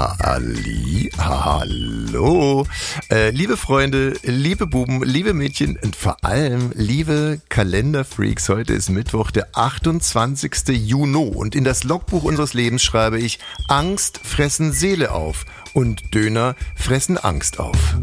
Ali, 0.00 1.10
hallo. 1.18 2.66
Äh, 3.10 3.30
liebe 3.30 3.58
Freunde, 3.58 4.14
liebe 4.22 4.66
Buben, 4.66 5.02
liebe 5.04 5.34
Mädchen 5.34 5.78
und 5.82 5.94
vor 5.94 6.16
allem 6.24 6.72
liebe 6.74 7.42
Kalenderfreaks. 7.50 8.48
Heute 8.48 8.72
ist 8.72 8.88
Mittwoch, 8.88 9.30
der 9.30 9.48
28. 9.52 10.68
Juni 10.68 11.10
und 11.34 11.54
in 11.54 11.64
das 11.64 11.84
Logbuch 11.84 12.24
unseres 12.24 12.54
Lebens 12.54 12.82
schreibe 12.82 13.18
ich 13.18 13.40
Angst 13.68 14.20
fressen 14.24 14.72
Seele 14.72 15.12
auf 15.12 15.44
und 15.74 16.14
Döner 16.14 16.54
fressen 16.76 17.18
Angst 17.18 17.58
auf. 17.58 17.98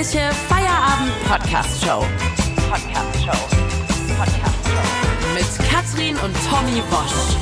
Tägliche 0.00 0.30
Feierabend-Podcast-Show. 0.48 2.06
Podcast-Show. 2.70 3.48
Podcast-Show. 4.16 5.34
Mit 5.34 5.68
Katrin 5.68 6.16
und 6.16 6.34
Tommy 6.48 6.82
Bosch. 6.88 7.36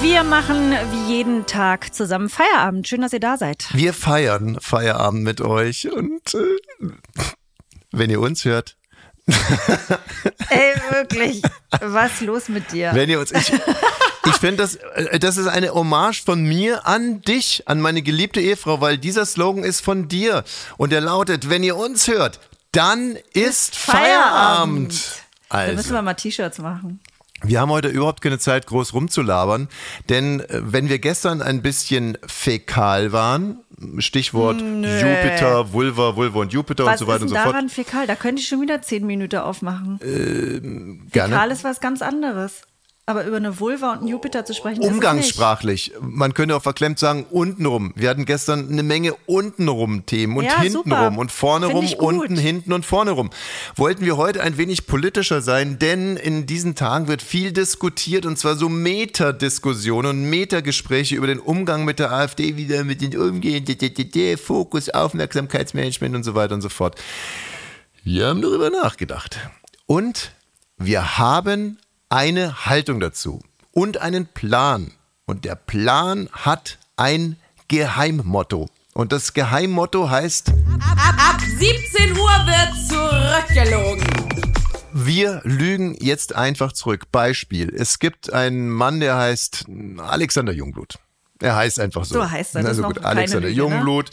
Wir 0.00 0.24
machen 0.24 0.72
wie 0.90 1.12
jeden 1.12 1.44
Tag 1.44 1.94
zusammen 1.94 2.30
Feierabend. 2.30 2.88
Schön, 2.88 3.02
dass 3.02 3.12
ihr 3.12 3.20
da 3.20 3.36
seid. 3.36 3.66
Wir 3.74 3.92
feiern 3.92 4.56
Feierabend 4.58 5.24
mit 5.24 5.42
euch 5.42 5.92
und 5.92 6.34
äh, 6.34 6.88
wenn 7.92 8.08
ihr 8.08 8.20
uns 8.20 8.46
hört, 8.46 8.78
Ey, 9.26 10.74
wirklich. 10.90 11.42
Was 11.80 12.22
los 12.22 12.48
mit 12.48 12.72
dir? 12.72 12.92
Wenn 12.94 13.10
ihr 13.10 13.20
uns, 13.20 13.32
ich, 13.32 13.52
ich 14.26 14.34
finde, 14.36 14.62
das, 14.62 14.76
äh, 14.76 15.18
das 15.18 15.36
ist 15.36 15.46
eine 15.46 15.72
Hommage 15.74 16.22
von 16.24 16.42
mir 16.44 16.86
an 16.86 17.22
dich, 17.22 17.62
an 17.66 17.80
meine 17.80 18.02
geliebte 18.02 18.40
Ehefrau, 18.40 18.80
weil 18.80 18.98
dieser 18.98 19.26
Slogan 19.26 19.64
ist 19.64 19.80
von 19.80 20.08
dir 20.08 20.44
und 20.76 20.92
der 20.92 21.00
lautet, 21.00 21.50
wenn 21.50 21.62
ihr 21.62 21.76
uns 21.76 22.08
hört, 22.08 22.40
dann 22.72 23.16
ist 23.32 23.76
Feierabend. 23.76 24.92
Feierabend. 24.94 25.22
Also. 25.48 25.70
Da 25.70 25.76
müssen 25.76 25.92
wir 25.92 26.02
mal 26.02 26.14
T-Shirts 26.14 26.58
machen. 26.58 27.00
Wir 27.42 27.60
haben 27.60 27.70
heute 27.70 27.88
überhaupt 27.88 28.22
keine 28.22 28.38
Zeit, 28.38 28.66
groß 28.66 28.94
rumzulabern, 28.94 29.68
denn 30.08 30.40
äh, 30.40 30.60
wenn 30.62 30.88
wir 30.88 30.98
gestern 30.98 31.42
ein 31.42 31.62
bisschen 31.62 32.16
fäkal 32.26 33.12
waren, 33.12 33.58
Stichwort 33.98 34.60
Jupiter, 34.60 35.72
Vulva, 35.72 36.16
Vulva 36.16 36.40
und 36.40 36.52
Jupiter 36.52 36.86
Was 36.86 37.00
und 37.00 37.06
so 37.06 37.06
weiter 37.06 37.16
ist 37.16 37.22
und 37.22 37.28
so 37.30 37.34
fort. 37.34 37.46
daran 37.48 37.68
fäkal? 37.68 38.06
Da 38.06 38.14
könnte 38.14 38.40
ich 38.40 38.48
schon 38.48 38.60
wieder 38.62 38.80
zehn 38.82 39.06
Minuten 39.06 39.36
aufmachen. 39.36 39.98
Gerne. 41.12 41.34
Fäkal 41.34 41.50
ist 41.50 41.64
was 41.64 41.80
ganz 41.80 42.00
anderes. 42.00 42.62
Aber 43.06 43.26
über 43.26 43.36
eine 43.36 43.60
Vulva 43.60 43.92
und 43.92 43.98
einen 43.98 44.08
Jupiter 44.08 44.46
zu 44.46 44.54
sprechen, 44.54 44.82
Umgangssprachlich. 44.82 45.92
Man 46.00 46.32
könnte 46.32 46.56
auch 46.56 46.62
verklemmt 46.62 46.98
sagen, 46.98 47.26
untenrum. 47.30 47.92
Wir 47.96 48.08
hatten 48.08 48.24
gestern 48.24 48.70
eine 48.70 48.82
Menge 48.82 49.14
untenrum 49.26 50.06
Themen 50.06 50.38
und 50.38 50.44
Ja, 50.44 50.58
hintenrum 50.58 51.18
und 51.18 51.30
vorne 51.30 51.66
Find 51.66 51.76
rum, 51.76 51.84
ich 51.84 51.98
gut. 51.98 52.14
unten, 52.14 52.36
hinten 52.38 52.72
und 52.72 52.86
vorne 52.86 53.10
rum. 53.10 53.28
Wollten 53.76 54.06
wir 54.06 54.16
heute 54.16 54.42
ein 54.42 54.56
wenig 54.56 54.86
politischer 54.86 55.42
sein, 55.42 55.78
denn 55.78 56.16
in 56.16 56.46
diesen 56.46 56.76
Tagen 56.76 57.06
wird 57.06 57.20
viel 57.20 57.52
diskutiert 57.52 58.24
und 58.24 58.38
zwar 58.38 58.56
so 58.56 58.70
Metadiskussionen 58.70 60.10
und 60.10 60.30
Metagespräche 60.30 61.14
über 61.14 61.26
den 61.26 61.40
Umgang 61.40 61.84
mit 61.84 61.98
der 61.98 62.10
AfD, 62.10 62.56
wie 62.56 62.70
wir 62.70 62.84
mit 62.84 63.02
den 63.02 63.14
umgehen, 63.18 63.66
Fokus, 64.38 64.88
Aufmerksamkeitsmanagement 64.88 66.16
und 66.16 66.22
so 66.22 66.34
weiter 66.34 66.54
und 66.54 66.62
so 66.62 66.70
fort. 66.70 66.98
Wir 68.02 68.28
haben 68.28 68.40
darüber 68.40 68.70
nachgedacht. 68.70 69.38
Und 69.84 70.32
wir 70.78 71.18
haben 71.18 71.78
eine 72.14 72.66
Haltung 72.66 73.00
dazu 73.00 73.40
und 73.72 73.98
einen 73.98 74.26
Plan. 74.26 74.92
Und 75.26 75.44
der 75.44 75.56
Plan 75.56 76.28
hat 76.32 76.78
ein 76.96 77.36
Geheimmotto. 77.66 78.68
Und 78.92 79.10
das 79.10 79.34
Geheimmotto 79.34 80.08
heißt, 80.08 80.50
Ab 80.50 81.40
17 81.40 82.12
Uhr 82.12 82.28
wird 82.46 82.88
zurückgelogen. 82.88 84.04
wir 84.92 85.40
lügen 85.42 85.96
jetzt 85.98 86.36
einfach 86.36 86.72
zurück. 86.72 87.10
Beispiel. 87.10 87.74
Es 87.74 87.98
gibt 87.98 88.32
einen 88.32 88.70
Mann, 88.70 89.00
der 89.00 89.16
heißt 89.16 89.64
Alexander 89.98 90.52
Jungblut. 90.52 91.00
Er 91.40 91.56
heißt 91.56 91.80
einfach 91.80 92.04
so. 92.04 92.14
So 92.14 92.30
heißt 92.30 92.54
er, 92.54 92.64
Also 92.64 92.84
gut, 92.84 93.04
Alexander 93.04 93.48
Lüge, 93.48 93.60
ne? 93.60 93.68
Jungblut. 93.68 94.10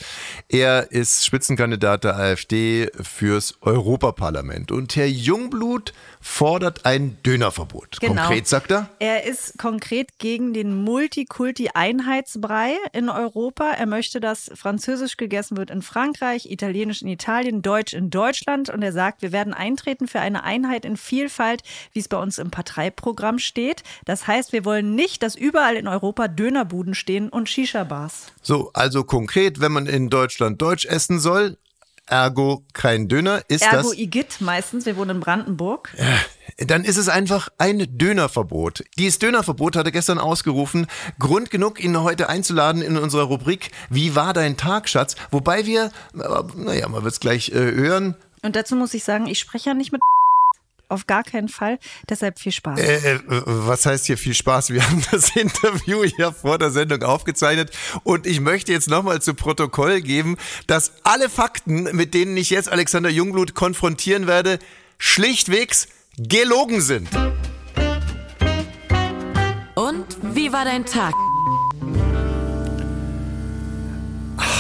Er 0.50 0.92
ist 0.92 1.24
Spitzenkandidat 1.24 2.04
der 2.04 2.16
AfD 2.18 2.90
fürs 3.00 3.58
Europaparlament. 3.62 4.72
Und 4.72 4.96
Herr 4.96 5.06
Jungblut 5.06 5.94
fordert 6.20 6.84
ein 6.86 7.18
Dönerverbot. 7.24 8.00
Genau. 8.00 8.24
Konkret 8.24 8.48
sagt 8.48 8.72
er? 8.72 8.90
Er 8.98 9.26
ist 9.26 9.60
konkret 9.60 10.18
gegen 10.18 10.54
den 10.54 10.84
Multikulti-Einheitsbrei 10.84 12.74
in 12.92 13.10
Europa. 13.10 13.70
Er 13.70 13.86
möchte, 13.86 14.20
dass 14.20 14.50
Französisch 14.56 15.16
gegessen 15.18 15.58
wird 15.58 15.70
in 15.70 15.84
Frankreich, 15.84 16.50
Italienisch 16.50 17.04
in 17.04 17.08
Italien, 17.08 17.62
Deutsch 17.62 17.94
in 17.94 18.10
Deutschland. 18.10 18.72
Und 18.72 18.82
er 18.82 18.94
sagt, 18.94 19.22
wir 19.22 19.32
werden 19.32 19.54
eintreten 19.54 20.08
für 20.08 20.22
eine 20.22 20.44
Einheit 20.44 20.86
in 20.86 20.98
Vielfalt, 20.98 21.62
wie 21.94 22.00
es 22.00 22.08
bei 22.08 22.18
uns 22.18 22.40
im 22.40 22.50
Parteiprogramm 22.50 23.38
steht. 23.38 23.84
Das 24.06 24.26
heißt, 24.26 24.54
wir 24.54 24.66
wollen 24.66 24.96
nicht, 24.96 25.22
dass 25.22 25.36
überall 25.36 25.76
in 25.76 25.88
Europa 25.88 26.28
Dönerbuden 26.28 26.96
stehen 26.96 27.11
und 27.20 27.50
Shisha-Bars. 27.50 28.28
So, 28.42 28.72
also 28.74 29.04
konkret, 29.04 29.60
wenn 29.60 29.72
man 29.72 29.88
in 29.88 30.10
Deutschland 30.10 30.62
Deutsch 30.62 30.86
essen 30.86 31.20
soll, 31.20 31.58
ergo 32.08 32.64
kein 32.74 33.08
Döner, 33.08 33.42
ist 33.48 33.64
Ergo 33.64 33.90
das, 33.90 33.98
Igitt 33.98 34.42
meistens, 34.42 34.86
wir 34.86 34.98
wohnen 34.98 35.18
in 35.18 35.20
Brandenburg. 35.22 35.96
dann 36.58 36.84
ist 36.84 36.98
es 36.98 37.10
einfach 37.10 37.50
ein 37.58 37.86
Dönerverbot. 37.98 38.84
Dieses 38.98 39.20
Dönerverbot 39.20 39.76
hat 39.76 39.86
er 39.86 39.92
gestern 39.92 40.20
ausgerufen. 40.20 40.88
Grund 41.20 41.50
genug, 41.50 41.84
ihn 41.84 41.98
heute 42.02 42.30
einzuladen 42.30 42.82
in 42.82 42.98
unserer 42.98 43.24
Rubrik 43.24 43.72
Wie 43.90 44.16
war 44.16 44.34
dein 44.34 44.58
Tag, 44.58 44.90
Schatz? 44.90 45.16
Wobei 45.32 45.66
wir, 45.66 45.92
äh, 46.14 46.20
naja, 46.56 46.88
man 46.90 47.04
wird 47.04 47.14
es 47.14 47.20
gleich 47.20 47.50
äh, 47.50 47.54
hören, 47.54 48.16
Und 48.44 48.56
dazu 48.56 48.76
muss 48.76 48.94
ich 48.94 49.04
sagen, 49.04 49.28
ich 49.28 49.40
spreche 49.40 49.70
ja 49.70 49.74
nicht 49.74 49.92
mit 49.92 50.02
auf 50.92 51.08
gar 51.08 51.24
keinen 51.24 51.50
Fall. 51.50 51.80
Deshalb 52.10 52.40
viel 52.40 52.52
Spaß. 52.52 52.80
Äh, 52.80 53.16
äh, 53.16 53.20
was 53.46 53.86
heißt 53.86 54.06
hier 54.06 54.18
viel 54.18 54.34
Spaß? 54.34 54.72
Wir 54.72 54.84
haben 54.88 55.04
das 55.12 55.36
Interview 55.36 56.04
ja 56.18 56.32
vor 56.32 56.58
der 56.58 56.72
Sendung 56.72 57.04
aufgezeichnet 57.04 57.72
und 58.04 58.28
ich 58.28 58.40
möchte 58.40 58.72
jetzt 58.72 58.90
nochmal 58.90 59.22
zu 59.22 59.34
Protokoll 59.34 60.02
geben, 60.02 60.38
dass 60.68 60.92
alle 61.04 61.30
Fakten, 61.30 61.84
mit 61.96 62.14
denen 62.14 62.38
ich 62.38 62.50
jetzt 62.50 62.70
Alexander 62.70 63.10
Jungblut 63.10 63.56
konfrontieren 63.56 64.28
werde, 64.28 64.60
schlichtwegs 64.98 65.88
gelogen 66.18 66.82
sind. 66.82 67.10
Und 69.76 70.06
wie 70.36 70.52
war 70.52 70.66
dein 70.66 70.86
Tag? 70.86 71.14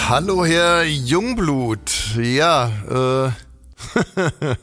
Hallo, 0.09 0.45
Herr 0.45 0.83
Jungblut. 0.83 2.15
Ja, 2.17 2.71
äh, 2.89 3.31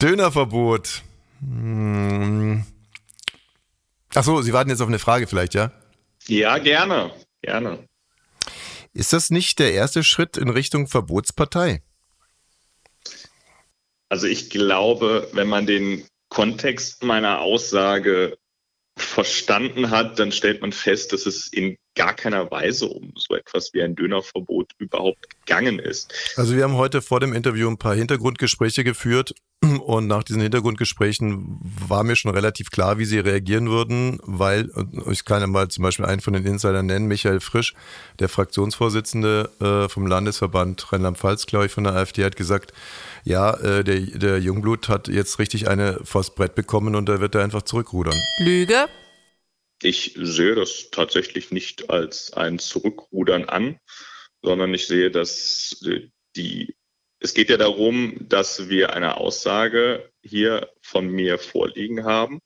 Dönerverbot. 0.00 1.02
Hm. 1.40 2.64
Ach 4.14 4.24
so, 4.24 4.40
Sie 4.42 4.52
warten 4.52 4.70
jetzt 4.70 4.80
auf 4.80 4.88
eine 4.88 4.98
Frage 4.98 5.26
vielleicht, 5.26 5.54
ja? 5.54 5.72
Ja, 6.26 6.58
gerne, 6.58 7.12
gerne. 7.42 7.86
Ist 8.92 9.12
das 9.12 9.30
nicht 9.30 9.58
der 9.58 9.72
erste 9.74 10.02
Schritt 10.02 10.36
in 10.36 10.48
Richtung 10.48 10.86
Verbotspartei? 10.86 11.82
Also 14.08 14.26
ich 14.26 14.50
glaube, 14.50 15.28
wenn 15.32 15.48
man 15.48 15.66
den 15.66 16.06
Kontext 16.28 17.02
meiner 17.02 17.40
Aussage 17.40 18.38
verstanden 18.96 19.90
hat, 19.90 20.18
dann 20.18 20.32
stellt 20.32 20.62
man 20.62 20.72
fest, 20.72 21.12
dass 21.12 21.26
es 21.26 21.48
in 21.52 21.76
gar 21.96 22.14
keiner 22.14 22.50
Weise 22.50 22.86
um 22.86 23.12
so 23.16 23.34
etwas 23.34 23.72
wie 23.72 23.82
ein 23.82 23.96
Dönerverbot 23.96 24.72
überhaupt 24.78 25.26
gegangen 25.44 25.78
ist. 25.78 26.12
Also 26.36 26.54
wir 26.54 26.62
haben 26.62 26.76
heute 26.76 27.02
vor 27.02 27.20
dem 27.20 27.32
Interview 27.32 27.68
ein 27.68 27.78
paar 27.78 27.94
Hintergrundgespräche 27.94 28.84
geführt 28.84 29.34
und 29.86 30.06
nach 30.06 30.22
diesen 30.22 30.42
Hintergrundgesprächen 30.42 31.58
war 31.88 32.04
mir 32.04 32.14
schon 32.14 32.30
relativ 32.30 32.70
klar, 32.70 32.98
wie 32.98 33.06
sie 33.06 33.18
reagieren 33.18 33.70
würden, 33.70 34.18
weil, 34.22 34.70
ich 35.10 35.24
kann 35.24 35.40
ja 35.40 35.46
mal 35.46 35.68
zum 35.68 35.82
Beispiel 35.82 36.04
einen 36.04 36.20
von 36.20 36.34
den 36.34 36.44
Insidern 36.44 36.86
nennen, 36.86 37.06
Michael 37.06 37.40
Frisch, 37.40 37.74
der 38.18 38.28
Fraktionsvorsitzende 38.28 39.50
äh, 39.60 39.88
vom 39.88 40.06
Landesverband 40.06 40.92
Rheinland-Pfalz, 40.92 41.46
glaube 41.46 41.66
ich, 41.66 41.72
von 41.72 41.84
der 41.84 41.94
AfD, 41.94 42.24
hat 42.24 42.36
gesagt, 42.36 42.72
ja, 43.24 43.54
äh, 43.54 43.82
der, 43.82 44.00
der 44.00 44.38
Jungblut 44.38 44.88
hat 44.88 45.08
jetzt 45.08 45.38
richtig 45.38 45.68
eine 45.68 46.00
vors 46.04 46.34
Brett 46.34 46.54
bekommen 46.54 46.94
und 46.94 47.08
da 47.08 47.20
wird 47.20 47.34
er 47.34 47.42
einfach 47.42 47.62
zurückrudern. 47.62 48.14
Lüge? 48.40 48.86
Ich 49.82 50.14
sehe 50.16 50.54
das 50.54 50.90
tatsächlich 50.90 51.50
nicht 51.50 51.90
als 51.90 52.32
ein 52.32 52.58
Zurückrudern 52.58 53.44
an, 53.44 53.78
sondern 54.42 54.72
ich 54.74 54.86
sehe, 54.86 55.10
dass 55.10 55.82
äh, 55.84 56.08
die, 56.36 56.76
es 57.20 57.34
geht 57.34 57.50
ja 57.50 57.56
darum, 57.56 58.16
dass 58.28 58.68
wir 58.68 58.94
eine 58.94 59.16
Aussage 59.18 60.10
hier 60.22 60.70
von 60.82 61.08
mir 61.08 61.38
vorliegen 61.38 62.04
haben 62.04 62.40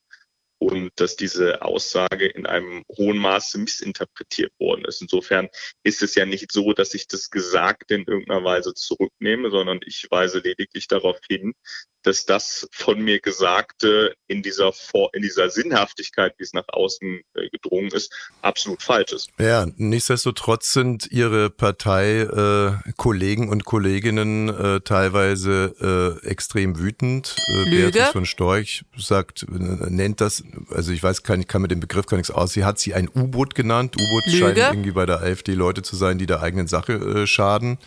und 0.61 0.91
dass 0.97 1.15
diese 1.15 1.63
Aussage 1.63 2.27
in 2.27 2.45
einem 2.45 2.83
hohen 2.95 3.17
Maße 3.17 3.57
missinterpretiert 3.57 4.53
worden 4.59 4.85
ist. 4.85 5.01
Insofern 5.01 5.49
ist 5.83 6.03
es 6.03 6.13
ja 6.13 6.25
nicht 6.25 6.51
so, 6.51 6.73
dass 6.73 6.93
ich 6.93 7.07
das 7.07 7.31
Gesagte 7.31 7.95
in 7.95 8.05
irgendeiner 8.05 8.43
Weise 8.43 8.75
zurücknehme, 8.75 9.49
sondern 9.49 9.79
ich 9.83 10.07
weise 10.11 10.39
lediglich 10.39 10.87
darauf 10.87 11.19
hin, 11.27 11.53
dass 12.03 12.25
das 12.25 12.67
von 12.71 12.99
mir 12.99 13.19
Gesagte 13.19 14.15
in 14.27 14.41
dieser, 14.41 14.73
Vor 14.73 15.09
in 15.13 15.21
dieser 15.21 15.49
Sinnhaftigkeit, 15.49 16.33
wie 16.37 16.43
es 16.43 16.53
nach 16.53 16.67
außen 16.67 17.21
äh, 17.33 17.49
gedrungen 17.49 17.91
ist, 17.91 18.13
absolut 18.41 18.81
falsch 18.81 19.11
ist. 19.11 19.29
Ja, 19.39 19.67
nichtsdestotrotz 19.75 20.73
sind 20.73 21.11
Ihre 21.11 21.49
Parteikollegen 21.49 23.47
äh, 23.47 23.51
und 23.51 23.65
Kolleginnen 23.65 24.49
äh, 24.49 24.81
teilweise 24.81 26.19
äh, 26.23 26.27
extrem 26.27 26.79
wütend. 26.79 27.35
Äh, 27.47 27.69
Lüge. 27.69 27.91
Beatrice 27.91 28.11
von 28.11 28.25
Storch 28.25 28.83
sagt, 28.97 29.43
äh, 29.43 29.47
nennt 29.49 30.21
das, 30.21 30.43
also 30.69 30.91
ich 30.91 31.03
weiß, 31.03 31.23
kann, 31.23 31.41
ich 31.41 31.47
kann 31.47 31.61
mit 31.61 31.71
dem 31.71 31.79
Begriff 31.79 32.05
gar 32.05 32.17
nichts 32.17 32.31
aus. 32.31 32.53
Sie 32.53 32.63
hat 32.63 32.79
sie 32.79 32.93
ein 32.93 33.09
U-Boot 33.09 33.55
genannt. 33.55 33.95
U-Boot 33.95 34.25
Lüge. 34.25 34.37
scheinen 34.37 34.57
irgendwie 34.57 34.91
bei 34.91 35.05
der 35.05 35.21
AfD 35.21 35.53
Leute 35.53 35.81
zu 35.81 35.95
sein, 35.95 36.17
die 36.17 36.25
der 36.25 36.41
eigenen 36.41 36.67
Sache 36.67 36.93
äh, 36.93 37.27
schaden. 37.27 37.77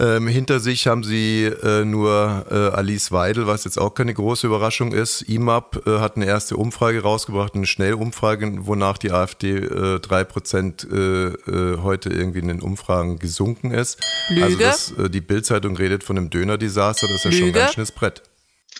Ähm, 0.00 0.28
hinter 0.28 0.60
sich 0.60 0.86
haben 0.86 1.02
sie 1.02 1.44
äh, 1.44 1.84
nur 1.84 2.46
äh, 2.50 2.54
Alice 2.54 3.10
Weidel, 3.10 3.48
was 3.48 3.64
jetzt 3.64 3.78
auch 3.78 3.94
keine 3.94 4.14
große 4.14 4.46
Überraschung 4.46 4.92
ist. 4.92 5.22
IMAP 5.22 5.86
äh, 5.86 5.98
hat 5.98 6.14
eine 6.14 6.26
erste 6.26 6.56
Umfrage 6.56 7.02
rausgebracht, 7.02 7.54
eine 7.54 7.66
Schnellumfrage, 7.66 8.66
wonach 8.66 8.98
die 8.98 9.10
AfD 9.10 9.56
äh, 9.56 9.98
drei 9.98 10.22
Prozent 10.22 10.86
äh, 10.90 11.28
äh, 11.28 11.78
heute 11.82 12.10
irgendwie 12.10 12.38
in 12.38 12.48
den 12.48 12.62
Umfragen 12.62 13.18
gesunken 13.18 13.72
ist. 13.72 14.00
Lüge. 14.28 14.44
Also 14.44 14.58
das, 14.58 14.92
äh, 14.92 15.10
die 15.10 15.20
Bildzeitung 15.20 15.76
redet 15.76 16.04
von 16.04 16.16
einem 16.16 16.30
Döner-Desaster, 16.30 17.08
das 17.08 17.16
ist 17.16 17.24
ja 17.24 17.32
schon 17.32 17.40
ein 17.40 17.46
Lüge. 17.46 17.58
ganz 17.58 17.74
schönes 17.74 17.92
Brett. 17.92 18.22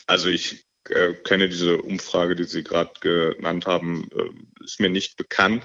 Also 0.07 0.29
ich 0.29 0.67
äh, 0.89 1.15
kenne 1.15 1.49
diese 1.49 1.83
Umfrage, 1.83 2.37
die 2.37 2.45
Sie 2.45 2.63
gerade 2.63 2.93
genannt 3.01 3.67
haben, 3.67 4.09
äh, 4.15 4.65
ist 4.65 4.79
mir 4.79 4.89
nicht 4.89 5.17
bekannt. 5.17 5.65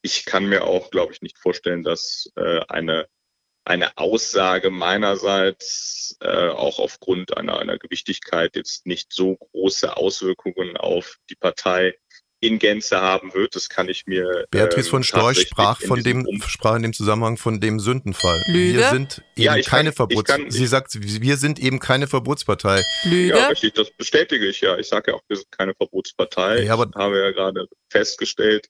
Ich 0.00 0.24
kann 0.24 0.46
mir 0.46 0.64
auch, 0.64 0.90
glaube 0.90 1.12
ich, 1.12 1.20
nicht 1.20 1.38
vorstellen, 1.38 1.82
dass 1.82 2.30
äh, 2.36 2.60
eine 2.68 3.06
eine 3.64 3.96
Aussage 3.96 4.70
meinerseits 4.70 6.16
äh, 6.20 6.48
auch 6.48 6.78
aufgrund 6.78 7.36
einer, 7.36 7.58
einer 7.58 7.78
Gewichtigkeit 7.78 8.56
jetzt 8.56 8.86
nicht 8.86 9.12
so 9.12 9.36
große 9.36 9.96
Auswirkungen 9.96 10.76
auf 10.76 11.18
die 11.30 11.34
Partei 11.36 11.94
in 12.40 12.58
Gänze 12.58 13.00
haben 13.00 13.32
wird. 13.32 13.56
Das 13.56 13.70
kann 13.70 13.88
ich 13.88 14.04
mir. 14.06 14.44
Beatrice 14.50 14.86
ähm, 14.88 14.90
von 14.90 15.02
Storch 15.04 15.24
tatsächlich 15.24 15.48
sprach 15.48 15.80
in 15.80 15.88
von 15.88 16.02
dem, 16.02 16.42
sprach 16.46 16.76
in 16.76 16.82
dem 16.82 16.92
Zusammenhang 16.92 17.38
von 17.38 17.58
dem 17.58 17.80
Sündenfall. 17.80 18.38
Lüge. 18.48 18.80
Wir 18.80 18.90
sind 18.90 19.22
eben 19.36 19.44
Ja, 19.46 19.56
ich 19.56 19.64
keine 19.66 19.90
kann- 19.92 19.96
Verbots, 19.96 20.20
ich 20.20 20.24
kann- 20.26 20.50
sie 20.50 20.66
sagt, 20.66 20.90
wir 21.00 21.36
sind 21.38 21.58
eben 21.58 21.78
keine 21.78 22.06
Verbotspartei. 22.06 22.82
Lüge. 23.04 23.34
Ja, 23.34 23.46
richtig, 23.46 23.72
das 23.74 23.90
bestätige 23.92 24.46
ich 24.46 24.60
ja. 24.60 24.76
Ich 24.76 24.88
sage 24.88 25.12
ja 25.12 25.16
auch, 25.16 25.22
wir 25.26 25.36
sind 25.38 25.50
keine 25.52 25.74
Verbotspartei. 25.74 26.64
Ja, 26.64 26.74
aber- 26.74 26.88
ich 26.90 26.94
habe 26.96 27.18
ja 27.18 27.30
gerade 27.30 27.66
festgestellt, 27.88 28.68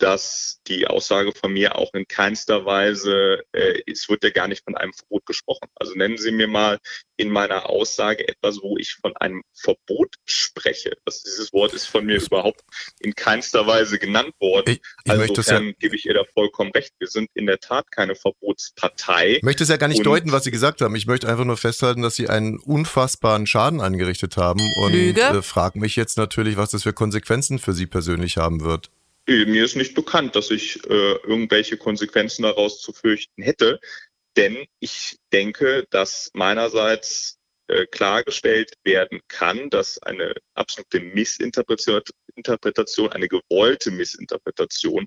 dass 0.00 0.60
die 0.66 0.86
Aussage 0.86 1.32
von 1.32 1.52
mir 1.52 1.76
auch 1.76 1.92
in 1.94 2.08
keinster 2.08 2.64
Weise, 2.64 3.42
äh, 3.52 3.80
es 3.86 4.08
wird 4.08 4.24
ja 4.24 4.30
gar 4.30 4.48
nicht 4.48 4.64
von 4.64 4.76
einem 4.76 4.92
Verbot 4.92 5.26
gesprochen. 5.26 5.68
Also 5.74 5.94
nennen 5.94 6.18
Sie 6.18 6.32
mir 6.32 6.48
mal 6.48 6.78
in 7.16 7.28
meiner 7.30 7.68
Aussage 7.68 8.26
etwas, 8.26 8.58
wo 8.62 8.78
ich 8.78 8.94
von 8.94 9.14
einem 9.18 9.42
Verbot 9.52 10.14
spreche. 10.24 10.96
Das, 11.04 11.22
dieses 11.22 11.52
Wort 11.52 11.74
ist 11.74 11.84
von 11.84 12.06
mir 12.06 12.20
überhaupt 12.20 12.62
in 12.98 13.14
keinster 13.14 13.66
Weise 13.66 13.98
genannt 13.98 14.32
worden. 14.40 14.70
Ich, 14.70 14.80
ich 15.04 15.10
also 15.10 15.20
möchte 15.20 15.36
das 15.36 15.46
ja 15.48 15.58
insofern 15.58 15.74
gebe 15.78 15.96
ich 15.96 16.06
ihr 16.06 16.14
da 16.14 16.24
vollkommen 16.32 16.70
recht. 16.72 16.92
Wir 16.98 17.08
sind 17.08 17.28
in 17.34 17.46
der 17.46 17.58
Tat 17.58 17.90
keine 17.90 18.14
Verbotspartei. 18.14 19.36
Ich 19.36 19.42
möchte 19.42 19.62
es 19.64 19.68
ja 19.68 19.76
gar 19.76 19.88
nicht 19.88 19.98
Und- 19.98 20.06
deuten, 20.06 20.32
was 20.32 20.44
Sie 20.44 20.50
gesagt 20.50 20.80
haben. 20.80 20.96
Ich 20.96 21.06
möchte 21.06 21.28
einfach 21.28 21.44
nur 21.44 21.56
festhalten, 21.56 22.02
dass 22.02 22.16
Sie 22.16 22.28
einen 22.28 22.58
unfassbaren 22.58 23.46
Schaden 23.46 23.80
angerichtet 23.80 24.36
haben 24.36 24.60
und 24.82 24.94
äh, 24.94 25.42
frage 25.42 25.78
mich 25.78 25.96
jetzt 25.96 26.16
natürlich, 26.16 26.56
was 26.56 26.70
das 26.70 26.84
für 26.84 26.92
Konsequenzen 26.92 27.58
für 27.58 27.72
Sie 27.74 27.86
persönlich 27.86 28.38
haben 28.38 28.62
wird. 28.62 28.90
Mir 29.30 29.64
ist 29.64 29.76
nicht 29.76 29.94
bekannt, 29.94 30.34
dass 30.34 30.50
ich 30.50 30.84
äh, 30.88 31.12
irgendwelche 31.22 31.76
Konsequenzen 31.76 32.42
daraus 32.42 32.80
zu 32.80 32.92
fürchten 32.92 33.42
hätte, 33.42 33.78
denn 34.36 34.66
ich 34.80 35.18
denke, 35.32 35.86
dass 35.90 36.30
meinerseits 36.34 37.38
äh, 37.68 37.86
klargestellt 37.86 38.72
werden 38.82 39.20
kann, 39.28 39.70
dass 39.70 40.02
eine 40.02 40.34
absolute 40.54 40.98
Missinterpretation, 40.98 42.02
Interpretation, 42.34 43.12
eine 43.12 43.28
gewollte 43.28 43.92
Missinterpretation 43.92 45.06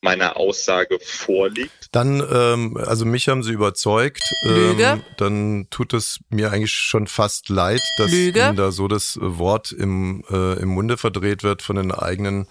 meiner 0.00 0.36
Aussage 0.36 0.98
vorliegt. 1.00 1.88
Dann, 1.90 2.22
ähm, 2.30 2.76
also 2.76 3.04
mich 3.04 3.26
haben 3.26 3.42
Sie 3.42 3.52
überzeugt. 3.52 4.22
Lüge. 4.44 4.84
Ähm, 4.84 5.02
dann 5.16 5.66
tut 5.70 5.94
es 5.94 6.20
mir 6.28 6.52
eigentlich 6.52 6.72
schon 6.72 7.08
fast 7.08 7.48
leid, 7.48 7.82
dass 7.96 8.12
Lüge. 8.12 8.38
Ihnen 8.38 8.56
da 8.56 8.70
so 8.70 8.86
das 8.86 9.18
Wort 9.20 9.72
im, 9.72 10.22
äh, 10.30 10.60
im 10.60 10.68
Munde 10.68 10.96
verdreht 10.96 11.42
wird 11.42 11.62
von 11.62 11.76
den 11.76 11.90
eigenen 11.90 12.46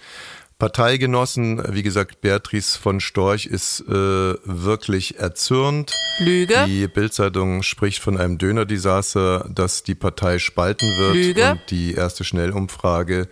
Parteigenossen. 0.60 1.62
Wie 1.74 1.84
gesagt, 1.84 2.22
Beatrice 2.22 2.78
von 2.78 3.00
Storch 3.00 3.46
ist 3.46 3.82
äh, 3.82 3.92
wirklich 3.92 5.20
erzürnt. 5.20 5.94
Lüge. 6.20 6.66
Die 6.68 6.88
Bildzeitung 6.88 7.64
spricht 7.64 8.02
von 8.02 8.18
einem 8.18 8.38
Döner-Desaster, 8.38 9.50
das 9.54 9.84
die 9.84 9.96
Partei 9.96 10.40
spalten 10.40 10.88
wird. 10.98 11.16
Lüge. 11.16 11.52
Und 11.52 11.62
die 11.70 11.94
erste 11.94 12.24
Schnellumfrage 12.24 13.28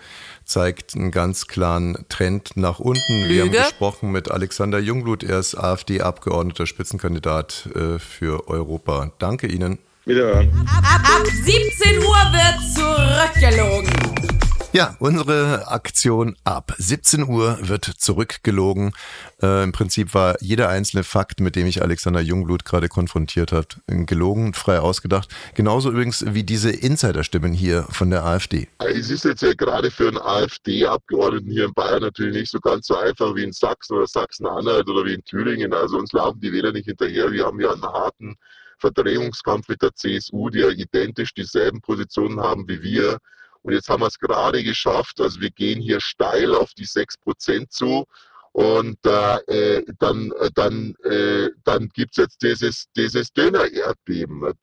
zeigt 0.45 0.95
einen 0.95 1.12
ganz 1.12 1.47
klaren 1.47 2.06
Trend 2.09 2.57
nach 2.57 2.79
unten. 2.79 3.29
Wir 3.29 3.44
haben 3.44 3.51
Lüge. 3.51 3.63
gesprochen 3.63 4.12
mit 4.12 4.29
Alexander 4.29 4.79
Jungblut. 4.79 5.23
Er 5.23 5.39
ist 5.39 5.56
AfD-Abgeordneter, 5.56 6.68
Spitzenkandidat 6.68 7.69
äh, 7.75 8.00
für 8.00 8.50
Europa. 8.50 9.12
Danke 9.19 9.47
Ihnen. 9.47 9.79
Wiederhören. 10.06 10.50
Ab 10.68 11.25
17 11.25 12.00
Uhr 12.00 12.03
wird 12.03 12.59
zurückgelogen. 12.75 14.40
Ja, 14.73 14.95
unsere 15.00 15.68
Aktion 15.68 16.38
ab 16.45 16.73
17 16.77 17.27
Uhr 17.27 17.57
wird 17.62 17.83
zurückgelogen. 17.83 18.94
Äh, 19.41 19.65
Im 19.65 19.73
Prinzip 19.73 20.13
war 20.13 20.38
jeder 20.39 20.69
einzelne 20.69 21.03
Fakt, 21.03 21.41
mit 21.41 21.57
dem 21.57 21.68
ich 21.68 21.81
Alexander 21.81 22.21
Jungblut 22.21 22.63
gerade 22.63 22.88
konfrontiert 22.88 23.51
hat, 23.51 23.81
gelogen, 23.88 24.53
frei 24.53 24.79
ausgedacht. 24.79 25.27
Genauso 25.56 25.91
übrigens 25.91 26.23
wie 26.25 26.45
diese 26.45 26.71
Insiderstimmen 26.71 27.51
hier 27.51 27.83
von 27.89 28.12
der 28.12 28.23
AfD. 28.23 28.69
Es 28.79 29.09
ist 29.09 29.25
jetzt 29.25 29.41
ja 29.41 29.53
gerade 29.53 29.91
für 29.91 30.07
einen 30.07 30.18
AfD-Abgeordneten 30.18 31.51
hier 31.51 31.65
in 31.65 31.73
Bayern 31.73 32.03
natürlich 32.03 32.33
nicht 32.33 32.51
so 32.51 32.62
ganz 32.62 32.88
so 32.88 32.95
einfach 32.95 33.35
wie 33.35 33.44
in 33.44 33.51
Sachsen 33.51 33.97
oder 33.97 34.07
Sachsen-Anhalt 34.07 34.88
oder 34.88 35.03
wie 35.03 35.15
in 35.15 35.23
Thüringen. 35.25 35.73
Also 35.73 35.97
uns 35.97 36.13
laufen 36.13 36.39
die 36.39 36.53
Wähler 36.53 36.71
nicht 36.71 36.85
hinterher. 36.85 37.29
Wir 37.29 37.45
haben 37.45 37.59
ja 37.59 37.73
einen 37.73 37.83
harten 37.83 38.38
Verdrehungskampf 38.77 39.68
mit 39.68 39.81
der 39.81 39.94
CSU, 39.94 40.50
die 40.50 40.59
ja 40.59 40.69
identisch 40.69 41.33
dieselben 41.33 41.81
Positionen 41.81 42.39
haben 42.39 42.69
wie 42.69 42.81
wir. 42.81 43.18
Und 43.63 43.73
jetzt 43.73 43.89
haben 43.89 44.01
wir 44.01 44.07
es 44.07 44.19
gerade 44.19 44.63
geschafft. 44.63 45.21
Also 45.21 45.39
wir 45.39 45.51
gehen 45.51 45.81
hier 45.81 46.01
steil 46.01 46.53
auf 46.55 46.73
die 46.73 46.85
6% 46.85 47.69
zu. 47.69 48.05
Und 48.53 48.97
äh, 49.05 49.77
äh, 49.77 49.85
dann, 49.99 50.31
äh, 50.39 50.49
dann, 50.53 50.95
äh, 51.03 51.49
dann 51.63 51.89
gibt 51.89 52.11
es 52.11 52.17
jetzt 52.17 52.41
dieses, 52.41 52.85
dieses 52.95 53.31
Döner-Erdbeben. 53.33 54.53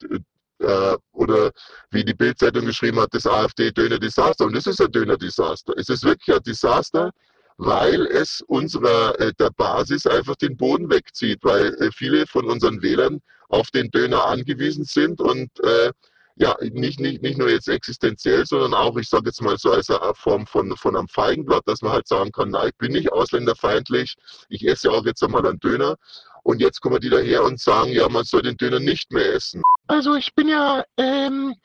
Äh, 0.59 0.97
oder 1.13 1.51
wie 1.89 2.03
die 2.03 2.13
Bildzeitung 2.13 2.65
geschrieben 2.65 2.99
hat, 2.99 3.13
das 3.13 3.25
AfD-Döner-Desaster. 3.25 4.45
Und 4.45 4.55
das 4.55 4.67
ist 4.67 4.81
ein 4.81 4.91
Döner-Desaster. 4.91 5.73
Es 5.77 5.89
ist 5.89 6.03
wirklich 6.03 6.35
ein 6.35 6.43
Desaster, 6.43 7.11
weil 7.57 8.05
es 8.07 8.41
unserer 8.47 9.19
äh, 9.19 9.33
der 9.39 9.51
Basis 9.51 10.05
einfach 10.05 10.35
den 10.35 10.55
Boden 10.55 10.89
wegzieht, 10.89 11.39
weil 11.43 11.73
äh, 11.75 11.91
viele 11.91 12.27
von 12.27 12.45
unseren 12.45 12.81
Wählern 12.81 13.21
auf 13.47 13.71
den 13.71 13.89
Döner 13.89 14.25
angewiesen 14.25 14.85
sind 14.85 15.19
und 15.19 15.49
äh, 15.61 15.91
ja, 16.39 16.55
nicht, 16.61 17.01
nicht, 17.01 17.21
nicht 17.21 17.37
nur 17.37 17.49
jetzt 17.49 17.67
existenziell, 17.67 18.45
sondern 18.45 18.73
auch, 18.73 18.95
ich 18.95 19.09
sage 19.09 19.25
jetzt 19.25 19.41
mal 19.41 19.57
so 19.57 19.73
als 19.73 19.89
eine 19.89 20.13
Form 20.15 20.47
von, 20.47 20.75
von 20.77 20.95
einem 20.95 21.09
Feigenblatt, 21.09 21.63
dass 21.65 21.81
man 21.81 21.91
halt 21.91 22.07
sagen 22.07 22.31
kann, 22.31 22.51
na, 22.51 22.65
ich 22.65 22.75
bin 22.77 22.93
nicht 22.93 23.11
ausländerfeindlich, 23.11 24.15
ich 24.47 24.65
esse 24.65 24.89
auch 24.89 25.05
jetzt 25.05 25.21
einmal 25.21 25.45
einen 25.45 25.59
Döner. 25.59 25.97
Und 26.43 26.61
jetzt 26.61 26.79
kommen 26.79 27.01
die 27.01 27.09
daher 27.09 27.43
und 27.43 27.59
sagen, 27.59 27.91
ja, 27.91 28.07
man 28.07 28.23
soll 28.23 28.41
den 28.41 28.55
Döner 28.55 28.79
nicht 28.79 29.11
mehr 29.11 29.33
essen. 29.33 29.61
Also 29.87 30.15
ich 30.15 30.33
bin 30.33 30.47
ja 30.47 30.85
ähm, 30.95 31.55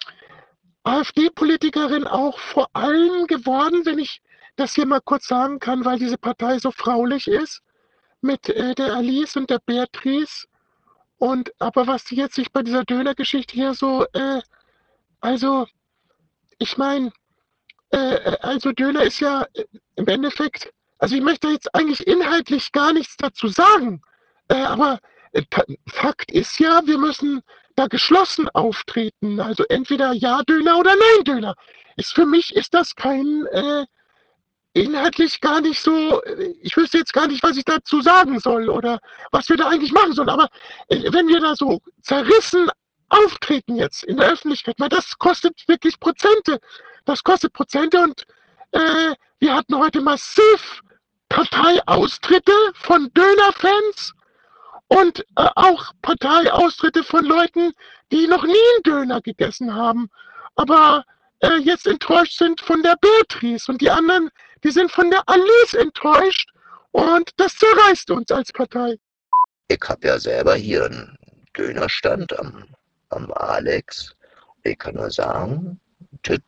AfD-Politikerin 0.83 2.09
auch 2.09 2.37
vor 2.41 2.69
allem 2.73 3.29
geworden, 3.29 3.83
wenn 3.85 4.01
ich 4.01 4.21
das 4.57 4.75
hier 4.75 4.87
mal 4.87 5.01
kurz 5.01 5.29
sagen 5.29 5.61
kann, 5.61 5.85
weil 5.85 6.01
diese 6.01 6.19
Partei 6.19 6.59
so 6.59 6.73
fraulich 6.73 7.29
ist, 7.29 7.63
mit 8.23 8.49
äh, 8.49 8.75
der 8.75 8.97
Alice 8.97 9.37
und 9.37 9.51
der 9.51 9.61
Beatrice. 9.65 10.47
Und 11.19 11.53
aber 11.61 11.87
was 11.87 12.11
jetzt 12.11 12.35
sich 12.35 12.51
bei 12.51 12.63
dieser 12.63 12.85
Döner-Geschichte 12.85 13.55
hier 13.55 13.75
so, 13.75 14.05
äh, 14.15 14.41
also 15.25 15.67
ich 16.59 16.77
meine, 16.77 17.11
äh, 17.91 18.37
also 18.43 18.73
Döner 18.73 19.05
ist 19.05 19.21
ja 19.21 19.47
äh, 19.55 19.65
im 19.97 20.07
Endeffekt, 20.07 20.71
also 20.99 21.17
ich 21.17 21.23
möchte 21.23 21.49
jetzt 21.49 21.75
eigentlich 21.75 22.07
inhaltlich 22.07 22.71
gar 22.73 22.93
nichts 22.93 23.17
dazu 23.17 23.49
sagen, 23.49 24.03
äh, 24.49 24.57
aber 24.57 25.01
äh, 25.33 25.43
Fakt 25.89 26.31
ist 26.31 26.59
ja, 26.59 26.83
wir 26.85 26.99
müssen 26.99 27.43
da 27.75 27.87
geschlossen 27.87 28.51
auftreten. 28.51 29.41
Also 29.41 29.65
entweder 29.71 30.13
Ja-Döner 30.13 30.79
oder 30.79 30.95
Nein-Döner. 30.95 31.55
Für 32.03 32.27
mich 32.27 32.55
ist 32.55 32.75
das 32.75 32.95
kein 32.95 33.47
äh, 33.47 33.87
inhaltlich 34.75 35.41
gar 35.41 35.63
nicht 35.63 35.81
so. 35.81 36.23
äh, 36.23 36.55
Ich 36.61 36.77
wüsste 36.77 36.99
jetzt 36.99 37.15
gar 37.15 37.29
nicht, 37.29 37.43
was 37.43 37.57
ich 37.57 37.65
dazu 37.65 38.03
sagen 38.03 38.41
soll 38.41 38.69
oder 38.69 39.01
was 39.33 39.49
wir 39.49 39.57
da 39.57 39.69
eigentlich 39.69 39.93
machen 39.93 40.13
sollen. 40.13 40.29
Aber 40.29 40.49
äh, 40.89 41.13
wenn 41.13 41.29
wir 41.29 41.41
da 41.41 41.57
so 41.57 41.81
zerrissen 42.03 42.69
auftreten 43.15 43.77
jetzt 43.77 44.05
in 44.05 44.17
der 44.17 44.33
Öffentlichkeit, 44.33 44.77
weil 44.79 44.89
das 44.89 45.19
kostet 45.19 45.67
wirklich 45.69 45.99
Prozente. 46.01 46.61
Das 47.05 47.23
kostet 47.23 47.53
Prozente 47.53 48.01
und 48.03 48.25
äh, 48.73 49.15
wir 49.39 49.55
hatten 49.55 49.79
heute 49.79 50.01
massiv 50.01 50.83
Parteiaustritte 51.29 52.53
von 52.75 53.11
Dönerfans 53.15 54.15
und 54.89 55.21
äh, 55.37 55.49
auch 55.55 55.93
Parteiaustritte 56.03 57.03
von 57.05 57.25
Leuten, 57.25 57.73
die 58.13 58.27
noch 58.27 58.45
nie 58.45 58.53
einen 58.53 58.83
Döner 58.85 59.21
gegessen 59.21 59.75
haben. 59.75 60.09
Aber 60.57 61.05
äh, 61.41 61.57
jetzt 61.59 61.87
enttäuscht 61.87 62.39
sind 62.39 62.61
von 62.61 62.83
der 62.83 62.97
Beatrice 63.01 63.71
und 63.71 63.81
die 63.81 63.91
anderen, 63.91 64.31
die 64.63 64.71
sind 64.71 64.91
von 64.91 65.11
der 65.11 65.23
Alice 65.27 65.75
enttäuscht 65.75 66.51
und 66.93 67.31
das 67.37 67.57
zerreißt 67.57 68.11
uns 68.13 68.31
als 68.31 68.53
Partei. 68.53 68.97
Ich 69.69 69.81
habe 69.89 70.07
ja 70.07 70.19
selber 70.19 70.55
hier 70.55 70.85
einen 70.85 71.19
Dönerstand 71.57 72.39
am, 72.39 72.65
am 73.15 73.33
Alex. 73.33 74.15
Ich 74.63 74.79
kann 74.79 74.95
nur 74.95 75.11
sagen, 75.11 75.81
das 76.23 76.41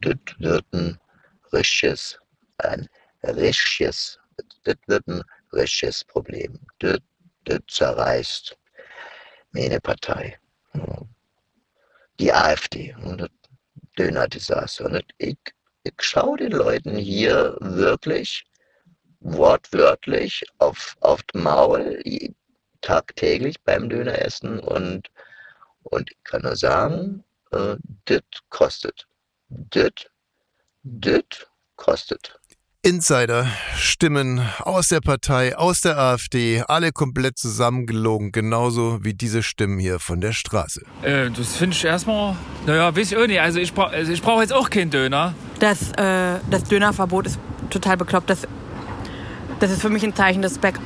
wird 0.00 0.64
ein 0.72 0.98
richtiges, 1.52 2.18
ein 2.58 2.88
richtiges, 3.22 4.18
das 4.64 4.76
wird 4.86 5.06
ein 5.08 5.22
richtiges 5.52 6.04
Problem. 6.04 6.58
Das 6.78 7.00
zerreißt 7.68 8.56
meine 9.52 9.80
Partei. 9.80 10.38
Die 12.18 12.32
AfD 12.32 12.94
und 13.02 13.22
das 13.22 13.30
Dönerdesaster. 13.98 14.86
Und 14.86 15.04
ich, 15.18 15.36
ich 15.82 15.94
schaue 16.00 16.38
den 16.38 16.52
Leuten 16.52 16.96
hier 16.96 17.56
wirklich 17.60 18.44
wortwörtlich 19.20 20.44
auf, 20.58 20.96
auf 21.00 21.20
Maul 21.32 22.02
tagtäglich 22.80 23.60
beim 23.62 23.88
Döneressen 23.88 24.60
und, 24.60 25.10
und 25.84 26.10
ich 26.10 26.24
kann 26.24 26.42
nur 26.42 26.56
sagen, 26.56 27.24
äh, 27.52 27.76
das 28.04 28.22
kostet. 28.48 29.06
Das, 29.48 29.92
das 30.82 31.46
kostet. 31.76 32.38
Insider, 32.82 33.46
Stimmen 33.78 34.42
aus 34.58 34.88
der 34.88 35.00
Partei, 35.00 35.56
aus 35.56 35.80
der 35.80 35.96
AfD, 35.96 36.62
alle 36.68 36.92
komplett 36.92 37.38
zusammengelogen, 37.38 38.30
genauso 38.30 39.02
wie 39.02 39.14
diese 39.14 39.42
Stimmen 39.42 39.78
hier 39.78 39.98
von 39.98 40.20
der 40.20 40.32
Straße. 40.32 40.82
Äh, 41.00 41.30
das 41.30 41.56
finde 41.56 41.74
ich 41.74 41.82
erstmal, 41.82 42.36
naja, 42.66 42.94
weiß 42.94 43.12
ich 43.12 43.16
auch 43.16 43.26
nicht. 43.26 43.40
Also 43.40 43.58
ich 43.58 43.72
brauche 43.72 43.88
also 43.88 44.12
brauch 44.22 44.42
jetzt 44.42 44.52
auch 44.52 44.68
keinen 44.68 44.90
Döner. 44.90 45.34
Das, 45.60 45.92
äh, 45.92 46.38
das 46.50 46.64
Dönerverbot 46.64 47.26
ist 47.26 47.38
total 47.70 47.96
bekloppt. 47.96 48.28
Das, 48.28 48.46
das 49.60 49.70
ist 49.70 49.80
für 49.80 49.88
mich 49.88 50.04
ein 50.04 50.14
Zeichen, 50.14 50.42
dass 50.42 50.58
Back, 50.58 50.78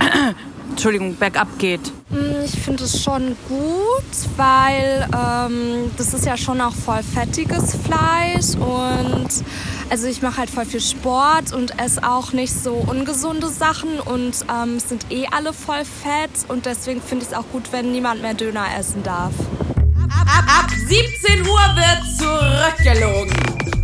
Entschuldigung, 0.70 1.14
bergab 1.14 1.46
geht. 1.60 1.92
Mm, 2.10 2.44
ich 2.44 2.60
finde 2.60 2.84
es 2.84 3.02
schon 3.02 3.36
gut, 3.48 4.36
weil 4.36 5.08
ähm, 5.14 5.92
das 5.96 6.12
ist 6.12 6.26
ja 6.26 6.36
schon 6.36 6.60
auch 6.60 6.74
voll 6.74 7.02
fettiges 7.04 7.76
Fleisch 7.76 8.56
und 8.58 9.28
also 9.90 10.08
ich 10.08 10.20
mache 10.20 10.38
halt 10.38 10.50
voll 10.50 10.64
viel 10.64 10.80
Sport 10.80 11.52
und 11.52 11.78
esse 11.78 12.02
auch 12.02 12.32
nicht 12.32 12.52
so 12.52 12.74
ungesunde 12.74 13.48
Sachen 13.48 14.00
und 14.00 14.44
ähm, 14.52 14.76
es 14.76 14.88
sind 14.88 15.06
eh 15.10 15.26
alle 15.30 15.52
voll 15.52 15.84
fett 15.84 16.30
und 16.48 16.66
deswegen 16.66 17.00
finde 17.00 17.24
ich 17.24 17.30
es 17.30 17.36
auch 17.36 17.46
gut, 17.52 17.72
wenn 17.72 17.92
niemand 17.92 18.22
mehr 18.22 18.34
Döner 18.34 18.66
essen 18.76 19.04
darf. 19.04 19.32
Ab, 20.10 20.26
ab, 20.26 20.64
ab 20.64 20.70
17 20.70 21.46
Uhr 21.46 21.60
wird 21.76 22.18
zurückgelogen. 22.18 23.79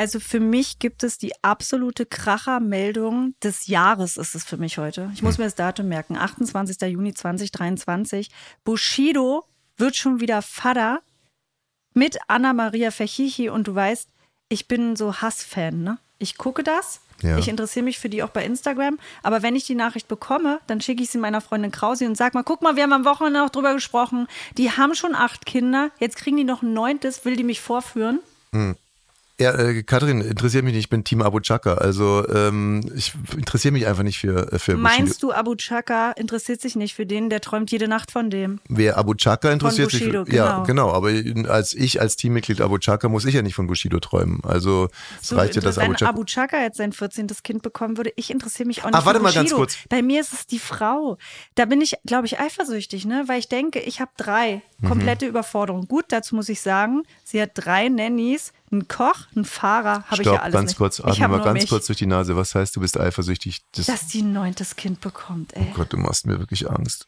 Also 0.00 0.18
für 0.18 0.40
mich 0.40 0.78
gibt 0.78 1.02
es 1.02 1.18
die 1.18 1.32
absolute 1.44 2.06
Krachermeldung 2.06 3.34
des 3.42 3.66
Jahres 3.66 4.16
ist 4.16 4.34
es 4.34 4.44
für 4.44 4.56
mich 4.56 4.78
heute. 4.78 5.10
Ich 5.12 5.22
muss 5.22 5.36
mir 5.36 5.44
das 5.44 5.56
Datum 5.56 5.88
merken. 5.88 6.16
28. 6.16 6.80
Juni 6.90 7.12
2023. 7.12 8.30
Bushido 8.64 9.44
wird 9.76 9.96
schon 9.96 10.20
wieder 10.20 10.40
Vater 10.40 11.02
mit 11.92 12.16
Anna-Maria 12.28 12.92
Fechichi 12.92 13.50
und 13.50 13.68
du 13.68 13.74
weißt, 13.74 14.08
ich 14.48 14.68
bin 14.68 14.96
so 14.96 15.16
Hassfan, 15.16 15.82
ne? 15.82 15.98
Ich 16.18 16.38
gucke 16.38 16.62
das. 16.62 17.02
Ja. 17.20 17.36
Ich 17.36 17.48
interessiere 17.48 17.84
mich 17.84 17.98
für 17.98 18.08
die 18.08 18.22
auch 18.22 18.30
bei 18.30 18.46
Instagram. 18.46 18.98
Aber 19.22 19.42
wenn 19.42 19.54
ich 19.54 19.66
die 19.66 19.74
Nachricht 19.74 20.08
bekomme, 20.08 20.60
dann 20.66 20.80
schicke 20.80 21.02
ich 21.02 21.10
sie 21.10 21.18
meiner 21.18 21.42
Freundin 21.42 21.72
Krausi 21.72 22.06
und 22.06 22.16
sag 22.16 22.32
mal, 22.32 22.42
guck 22.42 22.62
mal, 22.62 22.74
wir 22.74 22.84
haben 22.84 22.94
am 22.94 23.04
Wochenende 23.04 23.42
auch 23.42 23.50
drüber 23.50 23.74
gesprochen. 23.74 24.28
Die 24.56 24.70
haben 24.70 24.94
schon 24.94 25.14
acht 25.14 25.44
Kinder. 25.44 25.90
Jetzt 25.98 26.16
kriegen 26.16 26.38
die 26.38 26.44
noch 26.44 26.62
ein 26.62 26.72
neuntes. 26.72 27.26
Will 27.26 27.36
die 27.36 27.44
mich 27.44 27.60
vorführen? 27.60 28.20
Hm. 28.54 28.76
Ja, 29.40 29.54
äh, 29.54 29.82
Katrin, 29.82 30.20
interessiert 30.20 30.64
mich 30.64 30.74
nicht, 30.74 30.84
ich 30.84 30.90
bin 30.90 31.02
Team 31.02 31.22
Abu 31.22 31.40
Chaka. 31.40 31.74
Also 31.74 32.28
ähm, 32.28 32.82
ich 32.94 33.14
interessiere 33.34 33.72
mich 33.72 33.86
einfach 33.86 34.02
nicht 34.02 34.18
für, 34.18 34.52
äh, 34.52 34.58
für 34.58 34.76
Meinst 34.76 35.22
du, 35.22 35.32
Abu 35.32 35.54
Chaka 35.54 36.12
interessiert 36.12 36.60
sich 36.60 36.76
nicht 36.76 36.94
für 36.94 37.06
den, 37.06 37.30
der 37.30 37.40
träumt 37.40 37.70
jede 37.70 37.88
Nacht 37.88 38.10
von 38.10 38.28
dem? 38.28 38.60
Wer 38.68 38.98
Abu 38.98 39.14
Chaka 39.14 39.50
interessiert 39.50 39.92
Bushido, 39.92 40.24
sich 40.24 40.34
für, 40.34 40.36
Ja, 40.36 40.62
genau. 40.64 40.92
Aber 40.92 41.10
als 41.48 41.72
ich, 41.72 42.02
als 42.02 42.16
Teammitglied 42.16 42.60
Abu 42.60 42.76
Chaka, 42.76 43.08
muss 43.08 43.24
ich 43.24 43.34
ja 43.34 43.40
nicht 43.40 43.54
von 43.54 43.66
Bushido 43.66 43.98
träumen. 43.98 44.40
Also 44.44 44.88
es 45.22 45.28
so, 45.28 45.36
reicht 45.36 45.54
ja, 45.54 45.62
dass 45.62 45.78
wenn 45.78 45.84
Abu 45.84 45.94
Chaka. 45.94 46.10
Abu 46.10 46.24
Chaka 46.24 46.60
jetzt 46.60 46.76
sein 46.76 46.92
14. 46.92 47.28
Kind 47.42 47.62
bekommen 47.62 47.96
würde, 47.96 48.12
ich 48.16 48.30
interessiere 48.30 48.66
mich 48.66 48.82
auch 48.82 48.88
nicht 48.88 48.94
Ach, 48.94 49.06
warte 49.06 49.20
mal 49.20 49.28
Bushido. 49.32 49.40
ganz 49.40 49.54
kurz. 49.54 49.78
Bei 49.88 50.02
mir 50.02 50.20
ist 50.20 50.34
es 50.34 50.46
die 50.46 50.58
Frau. 50.58 51.16
Da 51.54 51.64
bin 51.64 51.80
ich, 51.80 51.94
glaube 52.04 52.26
ich, 52.26 52.38
eifersüchtig, 52.38 53.06
ne? 53.06 53.24
Weil 53.26 53.38
ich 53.38 53.48
denke, 53.48 53.78
ich 53.80 54.02
habe 54.02 54.10
drei. 54.18 54.60
Mhm. 54.80 54.88
Komplette 54.88 55.26
Überforderung. 55.26 55.86
Gut, 55.86 56.06
dazu 56.08 56.34
muss 56.34 56.50
ich 56.50 56.60
sagen, 56.60 57.04
sie 57.24 57.40
hat 57.40 57.52
drei 57.54 57.88
Nannies, 57.88 58.52
einen 58.72 58.88
Koch, 58.88 59.26
einen 59.34 59.44
Fahrer, 59.44 60.04
habe 60.04 60.22
ich 60.22 60.26
ja 60.26 60.36
alles 60.36 60.52
ganz 60.52 60.70
nicht. 60.70 60.78
kurz, 60.78 60.98
ich 60.98 61.04
atme 61.04 61.28
mal 61.28 61.42
ganz 61.42 61.62
mich, 61.62 61.70
kurz 61.70 61.86
durch 61.86 61.98
die 61.98 62.06
Nase. 62.06 62.36
Was 62.36 62.54
heißt, 62.54 62.76
du 62.76 62.80
bist 62.80 62.98
eifersüchtig? 62.98 63.62
Das, 63.72 63.86
dass 63.86 64.06
die 64.06 64.22
ein 64.22 64.32
neuntes 64.32 64.76
Kind 64.76 65.00
bekommt, 65.00 65.54
ey. 65.56 65.66
oh 65.70 65.74
Gott, 65.74 65.92
du 65.92 65.96
machst 65.96 66.26
mir 66.26 66.38
wirklich 66.38 66.70
Angst. 66.70 67.06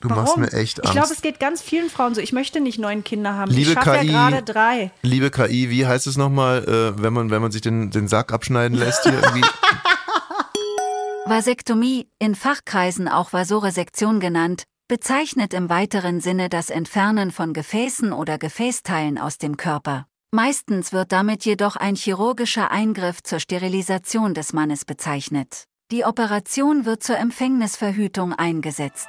Du 0.00 0.10
Warum? 0.10 0.24
machst 0.24 0.36
mir 0.36 0.52
echt 0.52 0.80
Angst. 0.80 0.88
Ich 0.88 1.00
glaube, 1.00 1.14
es 1.14 1.22
geht 1.22 1.38
ganz 1.38 1.62
vielen 1.62 1.88
Frauen 1.88 2.14
so. 2.14 2.20
Ich 2.20 2.32
möchte 2.32 2.60
nicht 2.60 2.78
neun 2.78 3.04
Kinder 3.04 3.34
haben. 3.34 3.52
Liebe 3.52 3.70
ich 3.70 3.74
schaffe 3.74 4.00
KI, 4.00 4.10
ja 4.10 4.30
gerade 4.30 4.42
drei. 4.42 4.90
Liebe 5.02 5.30
KI, 5.30 5.70
wie 5.70 5.86
heißt 5.86 6.08
es 6.08 6.16
nochmal, 6.16 6.64
äh, 6.64 7.00
wenn, 7.00 7.12
man, 7.12 7.30
wenn 7.30 7.40
man 7.40 7.52
sich 7.52 7.60
den, 7.60 7.90
den 7.90 8.08
Sack 8.08 8.32
abschneiden 8.32 8.76
lässt 8.76 9.04
hier 9.04 9.14
irgendwie? 9.14 9.46
Vasektomie, 11.26 12.08
in 12.18 12.34
Fachkreisen 12.34 13.06
auch 13.06 13.32
Vasoresektion 13.32 14.18
genannt, 14.18 14.64
bezeichnet 14.88 15.54
im 15.54 15.68
weiteren 15.68 16.20
Sinne 16.20 16.48
das 16.48 16.68
Entfernen 16.68 17.30
von 17.30 17.52
Gefäßen 17.52 18.12
oder 18.12 18.38
Gefäßteilen 18.38 19.18
aus 19.18 19.38
dem 19.38 19.56
Körper. 19.56 20.06
Meistens 20.34 20.94
wird 20.94 21.12
damit 21.12 21.44
jedoch 21.44 21.76
ein 21.76 21.94
chirurgischer 21.94 22.70
Eingriff 22.70 23.22
zur 23.22 23.38
Sterilisation 23.38 24.32
des 24.32 24.54
Mannes 24.54 24.86
bezeichnet. 24.86 25.64
Die 25.90 26.06
Operation 26.06 26.86
wird 26.86 27.02
zur 27.02 27.18
Empfängnisverhütung 27.18 28.32
eingesetzt. 28.32 29.08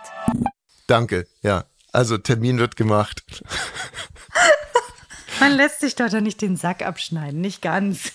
Danke, 0.86 1.26
ja. 1.42 1.64
Also 1.94 2.18
Termin 2.18 2.58
wird 2.58 2.76
gemacht. 2.76 3.24
Man 5.40 5.54
lässt 5.54 5.80
sich 5.80 5.96
doch 5.96 6.10
da 6.10 6.20
nicht 6.20 6.42
den 6.42 6.58
Sack 6.58 6.82
abschneiden, 6.82 7.40
nicht 7.40 7.62
ganz. 7.62 8.12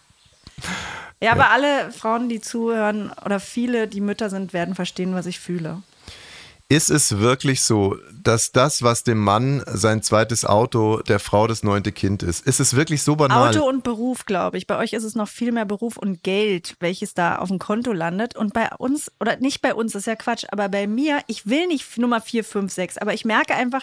ja, 1.20 1.32
aber 1.32 1.50
alle 1.50 1.92
Frauen, 1.92 2.30
die 2.30 2.40
zuhören 2.40 3.12
oder 3.26 3.40
viele, 3.40 3.88
die 3.88 4.00
Mütter 4.00 4.30
sind, 4.30 4.54
werden 4.54 4.74
verstehen, 4.74 5.14
was 5.14 5.26
ich 5.26 5.38
fühle. 5.38 5.82
Ist 6.70 6.88
es 6.88 7.18
wirklich 7.18 7.64
so, 7.64 7.96
dass 8.12 8.52
das, 8.52 8.84
was 8.84 9.02
dem 9.02 9.18
Mann 9.18 9.64
sein 9.66 10.04
zweites 10.04 10.44
Auto, 10.44 11.00
der 11.00 11.18
Frau 11.18 11.48
das 11.48 11.64
neunte 11.64 11.90
Kind 11.90 12.22
ist, 12.22 12.46
ist 12.46 12.60
es 12.60 12.76
wirklich 12.76 13.02
so 13.02 13.16
banal? 13.16 13.48
Auto 13.48 13.68
und 13.68 13.82
Beruf, 13.82 14.24
glaube 14.24 14.56
ich. 14.56 14.68
Bei 14.68 14.78
euch 14.78 14.92
ist 14.92 15.02
es 15.02 15.16
noch 15.16 15.26
viel 15.26 15.50
mehr 15.50 15.64
Beruf 15.64 15.96
und 15.96 16.22
Geld, 16.22 16.76
welches 16.78 17.12
da 17.12 17.38
auf 17.38 17.48
dem 17.48 17.58
Konto 17.58 17.92
landet. 17.92 18.36
Und 18.36 18.54
bei 18.54 18.68
uns, 18.78 19.10
oder 19.18 19.36
nicht 19.38 19.62
bei 19.62 19.74
uns, 19.74 19.96
ist 19.96 20.06
ja 20.06 20.14
Quatsch, 20.14 20.44
aber 20.52 20.68
bei 20.68 20.86
mir, 20.86 21.18
ich 21.26 21.48
will 21.48 21.66
nicht 21.66 21.98
Nummer 21.98 22.20
4, 22.20 22.44
5, 22.44 22.72
6, 22.72 22.98
aber 22.98 23.14
ich 23.14 23.24
merke 23.24 23.56
einfach, 23.56 23.82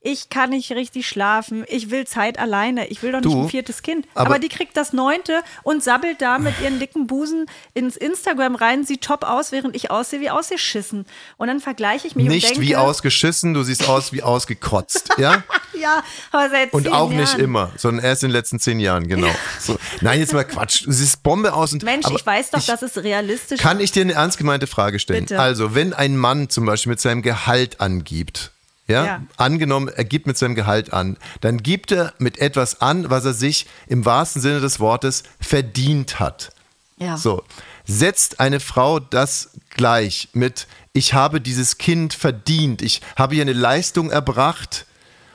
ich 0.00 0.30
kann 0.30 0.50
nicht 0.50 0.70
richtig 0.72 1.08
schlafen, 1.08 1.64
ich 1.66 1.90
will 1.90 2.06
Zeit 2.06 2.38
alleine, 2.38 2.86
ich 2.86 3.02
will 3.02 3.10
doch 3.12 3.20
nicht 3.20 3.32
Du, 3.32 3.42
ein 3.42 3.48
viertes 3.48 3.82
Kind. 3.82 4.06
aber- 4.14 4.26
Aber, 4.30 4.38
die 4.38 4.48
kriegt 4.48 4.76
das 4.76 4.92
neunte 4.92 5.42
und 5.64 5.82
sabbelt 5.82 6.22
da 6.22 6.38
mit 6.38 6.54
ihren 6.62 6.78
dicken 6.78 7.06
Busen 7.08 7.46
ins 7.74 7.96
Instagram 7.96 8.54
rein, 8.54 8.84
sieht 8.84 9.02
top 9.02 9.24
aus, 9.24 9.50
während 9.50 9.74
ich 9.74 9.90
aussehe 9.90 10.20
wie 10.20 10.30
ausgeschissen. 10.30 11.04
Und 11.36 11.48
dann 11.48 11.58
vergleiche 11.60 12.06
ich 12.06 12.14
mich 12.14 12.26
und 12.26 12.32
Nicht 12.32 12.48
denke, 12.48 12.60
wie 12.60 12.76
ausgeschissen, 12.76 13.54
du 13.54 13.62
siehst 13.64 13.88
aus 13.88 14.12
wie 14.12 14.22
ausgekotzt, 14.22 15.10
ja? 15.18 15.42
Ja, 15.78 16.02
aber 16.32 16.48
seit 16.50 16.72
Und 16.72 16.92
auch 16.92 17.10
nicht 17.10 17.28
Jahren. 17.32 17.40
immer, 17.40 17.70
sondern 17.76 18.04
erst 18.04 18.22
in 18.22 18.28
den 18.28 18.34
letzten 18.34 18.58
zehn 18.60 18.78
Jahren, 18.80 19.08
genau. 19.08 19.30
So. 19.60 19.76
Nein, 20.00 20.20
jetzt 20.20 20.32
mal 20.32 20.44
Quatsch. 20.44 20.84
Du 20.86 20.92
siehst 20.92 21.22
Bombe 21.22 21.52
aus 21.52 21.72
und. 21.72 21.82
Mensch, 21.82 22.06
ich 22.14 22.24
weiß 22.24 22.50
doch, 22.50 22.64
dass 22.64 22.82
es 22.82 22.96
realistisch 23.02 23.60
Kann 23.60 23.80
ich 23.80 23.90
dir 23.92 24.02
eine 24.02 24.12
ernst 24.14 24.38
gemeinte 24.38 24.66
Frage 24.66 24.98
stellen? 24.98 25.24
Bitte. 25.26 25.40
Also, 25.40 25.74
wenn 25.74 25.92
ein 25.92 26.16
Mann 26.16 26.48
zum 26.50 26.66
Beispiel 26.66 26.90
mit 26.90 27.00
seinem 27.00 27.22
Gehalt 27.22 27.80
angibt, 27.80 28.52
ja, 28.88 29.04
Ja. 29.04 29.22
angenommen, 29.36 29.88
er 29.88 30.04
gibt 30.04 30.26
mit 30.26 30.36
seinem 30.38 30.54
Gehalt 30.54 30.92
an, 30.92 31.16
dann 31.40 31.62
gibt 31.62 31.92
er 31.92 32.12
mit 32.18 32.38
etwas 32.38 32.80
an, 32.80 33.10
was 33.10 33.24
er 33.24 33.34
sich 33.34 33.66
im 33.86 34.04
wahrsten 34.04 34.42
Sinne 34.42 34.60
des 34.60 34.80
Wortes 34.80 35.22
verdient 35.40 36.18
hat. 36.18 36.52
Ja. 36.96 37.16
So, 37.16 37.44
setzt 37.86 38.40
eine 38.40 38.58
Frau 38.60 38.98
das 38.98 39.50
gleich 39.70 40.28
mit, 40.32 40.66
ich 40.92 41.14
habe 41.14 41.40
dieses 41.40 41.78
Kind 41.78 42.12
verdient, 42.14 42.82
ich 42.82 43.02
habe 43.16 43.34
hier 43.34 43.42
eine 43.42 43.52
Leistung 43.52 44.10
erbracht. 44.10 44.86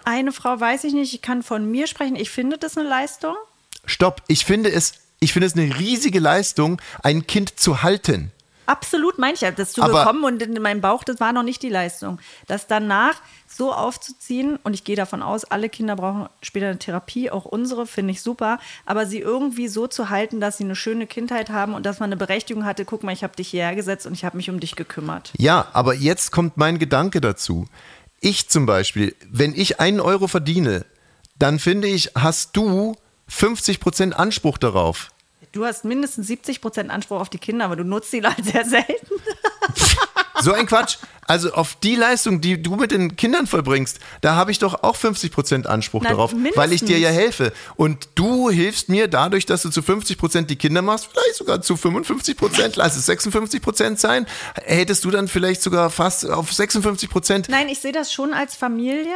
Eine 0.04 0.34
Frau 0.34 0.60
weiß 0.60 0.84
ich 0.84 0.94
nicht, 0.94 1.14
ich 1.14 1.22
kann 1.22 1.44
von 1.44 1.70
mir 1.72 1.88
sprechen. 1.88 2.18
Ich 2.18 2.30
finde 2.30 2.58
das 2.58 2.78
eine 2.78 2.90
Leistung. 2.90 3.36
Stopp, 3.86 4.22
ich 4.28 4.44
finde 4.44 4.70
es, 4.70 4.96
ich 5.22 5.32
finde 5.32 5.48
es 5.48 5.56
eine 5.56 5.78
riesige 5.80 6.20
Leistung, 6.20 6.82
ein 7.02 7.26
Kind 7.26 7.58
zu 7.58 7.84
halten. 7.84 8.32
Absolut, 8.66 9.20
meine 9.20 9.34
ich 9.34 9.42
ja. 9.42 9.52
Das 9.52 9.74
zu 9.74 9.82
Aber- 9.82 10.00
bekommen 10.00 10.24
und 10.24 10.42
in 10.42 10.62
meinem 10.62 10.82
Bauch, 10.82 11.04
das 11.04 11.20
war 11.20 11.34
noch 11.34 11.44
nicht 11.44 11.62
die 11.62 11.70
Leistung. 11.70 12.20
Das 12.48 12.68
danach 12.68 13.16
so 13.48 13.72
aufzuziehen, 13.74 14.58
und 14.64 14.74
ich 14.74 14.84
gehe 14.84 14.96
davon 14.96 15.22
aus, 15.22 15.44
alle 15.46 15.70
Kinder 15.70 15.96
brauchen 15.96 16.28
später 16.42 16.68
eine 16.68 16.80
Therapie, 16.80 17.30
auch 17.30 17.46
unsere, 17.46 17.86
finde 17.86 18.12
ich 18.12 18.22
super, 18.22 18.58
aber 18.86 19.06
sie 19.06 19.20
irgendwie 19.20 19.68
so 19.68 19.88
zu 19.88 20.10
halten, 20.10 20.40
dass 20.40 20.58
sie 20.58 20.64
eine 20.64 20.76
schöne 20.76 21.06
Kindheit 21.06 21.50
haben 21.50 21.74
und 21.76 21.86
dass 21.86 22.00
man 22.00 22.08
eine 22.08 22.18
Berechtigung 22.18 22.66
hatte, 22.66 22.86
guck 22.86 23.04
mal, 23.04 23.12
ich 23.12 23.24
habe 23.24 23.36
dich 23.36 23.50
hierher 23.50 23.76
gesetzt 23.76 24.06
und 24.08 24.14
ich 24.14 24.26
habe 24.26 24.38
mich 24.38 24.50
um 24.50 24.60
dich 24.60 24.76
gekümmert. 24.76 25.32
Ja, 25.38 25.68
aber 25.74 25.94
jetzt 25.94 26.32
kommt 26.32 26.58
mein 26.58 26.80
Gedanke 26.80 27.22
dazu. 27.22 27.68
Ich 28.22 28.50
zum 28.50 28.66
Beispiel, 28.66 29.16
wenn 29.30 29.54
ich 29.54 29.80
einen 29.80 30.00
Euro 30.00 30.28
verdiene, 30.28 30.86
dann 31.38 31.60
finde 31.60 31.88
ich, 31.90 32.12
hast 32.16 32.56
du 32.56 32.96
50% 33.30 34.14
Anspruch 34.14 34.58
darauf. 34.58 35.10
Du 35.54 35.66
hast 35.66 35.86
mindestens 35.86 36.28
70 36.28 36.62
Prozent 36.62 36.90
Anspruch 36.90 37.22
auf 37.22 37.30
die 37.30 37.38
Kinder, 37.38 37.66
aber 37.66 37.76
du 37.76 37.84
nutzt 37.84 38.10
sie 38.10 38.24
halt 38.24 38.44
sehr 38.44 38.66
selten. 38.66 39.08
So 40.42 40.52
ein 40.52 40.66
Quatsch. 40.66 40.98
Also 41.26 41.54
auf 41.54 41.76
die 41.76 41.96
Leistung, 41.96 42.42
die 42.42 42.62
du 42.62 42.76
mit 42.76 42.92
den 42.92 43.16
Kindern 43.16 43.48
vollbringst, 43.48 44.00
da 44.20 44.36
habe 44.36 44.52
ich 44.52 44.60
doch 44.60 44.84
auch 44.84 44.98
50% 44.98 45.68
Anspruch 45.68 46.02
Na, 46.04 46.10
darauf, 46.10 46.34
weil 46.56 46.74
ich 46.74 46.82
dir 46.82 46.98
mindestens. 46.98 47.00
ja 47.00 47.10
helfe. 47.10 47.54
Und 47.78 48.10
du 48.16 48.50
hilfst 48.50 48.90
mir 48.90 49.08
dadurch, 49.08 49.46
dass 49.46 49.62
du 49.62 49.70
zu 49.70 49.80
50% 49.80 50.48
die 50.48 50.58
Kinder 50.58 50.82
machst, 50.82 51.08
vielleicht 51.12 51.36
sogar 51.36 51.62
zu 51.62 51.76
55%, 51.76 52.74
lass 52.76 52.98
es 52.98 53.08
56% 53.08 53.98
sein. 53.98 54.26
Hättest 54.56 55.06
du 55.06 55.12
dann 55.12 55.30
vielleicht 55.30 55.62
sogar 55.62 55.90
fast 55.92 56.30
auf 56.30 56.52
56%. 56.52 57.46
Nein, 57.50 57.70
ich 57.70 57.80
sehe 57.80 57.94
das 57.94 58.12
schon 58.12 58.34
als 58.34 58.56
Familie. 58.56 59.16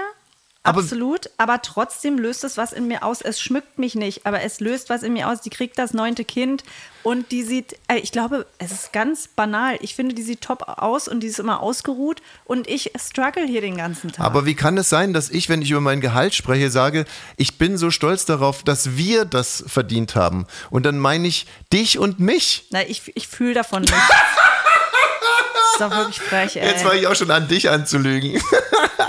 Aber- 0.67 0.81
Absolut, 0.81 1.29
aber 1.37 1.61
trotzdem 1.61 2.19
löst 2.19 2.43
es 2.43 2.57
was 2.57 2.73
in 2.73 2.87
mir 2.89 3.03
aus. 3.03 3.21
Es 3.21 3.39
schmückt 3.39 3.79
mich 3.79 3.95
nicht, 3.95 4.25
aber 4.25 4.41
es 4.41 4.59
löst 4.59 4.89
was 4.89 5.01
in 5.01 5.13
mir 5.13 5.29
aus. 5.29 5.39
Die 5.39 5.49
kriegt 5.49 5.79
das 5.79 5.93
neunte 5.93 6.25
Kind 6.25 6.63
und 7.03 7.31
die 7.31 7.43
sieht, 7.43 7.77
äh, 7.87 7.95
ich 7.95 8.11
glaube, 8.11 8.45
es 8.57 8.73
ist 8.73 8.91
ganz 8.91 9.29
banal. 9.29 9.77
Ich 9.81 9.95
finde, 9.95 10.13
die 10.13 10.23
sieht 10.23 10.41
top 10.41 10.63
aus 10.77 11.07
und 11.07 11.21
die 11.21 11.27
ist 11.27 11.39
immer 11.39 11.61
ausgeruht 11.61 12.21
und 12.43 12.67
ich 12.67 12.91
struggle 12.99 13.45
hier 13.47 13.61
den 13.61 13.77
ganzen 13.77 14.11
Tag. 14.11 14.25
Aber 14.25 14.45
wie 14.45 14.55
kann 14.55 14.77
es 14.77 14.89
sein, 14.89 15.13
dass 15.13 15.29
ich, 15.29 15.47
wenn 15.47 15.61
ich 15.61 15.71
über 15.71 15.79
mein 15.79 16.01
Gehalt 16.01 16.35
spreche, 16.35 16.69
sage, 16.69 17.05
ich 17.37 17.57
bin 17.57 17.77
so 17.77 17.89
stolz 17.89 18.25
darauf, 18.25 18.61
dass 18.63 18.97
wir 18.97 19.23
das 19.23 19.63
verdient 19.67 20.15
haben. 20.15 20.47
Und 20.69 20.85
dann 20.85 20.99
meine 20.99 21.29
ich 21.29 21.47
dich 21.71 21.97
und 21.97 22.19
mich. 22.19 22.65
Na, 22.71 22.85
ich, 22.85 23.09
ich 23.15 23.29
fühle 23.29 23.53
davon 23.53 23.83
nichts. 23.83 23.95
ist 25.71 25.81
doch 25.81 25.91
wirklich 25.91 26.19
frech, 26.19 26.57
ey. 26.57 26.67
Jetzt 26.67 26.83
war 26.83 26.93
ich 26.93 27.07
auch 27.07 27.15
schon 27.15 27.31
an 27.31 27.47
dich 27.47 27.69
anzulügen. 27.69 28.41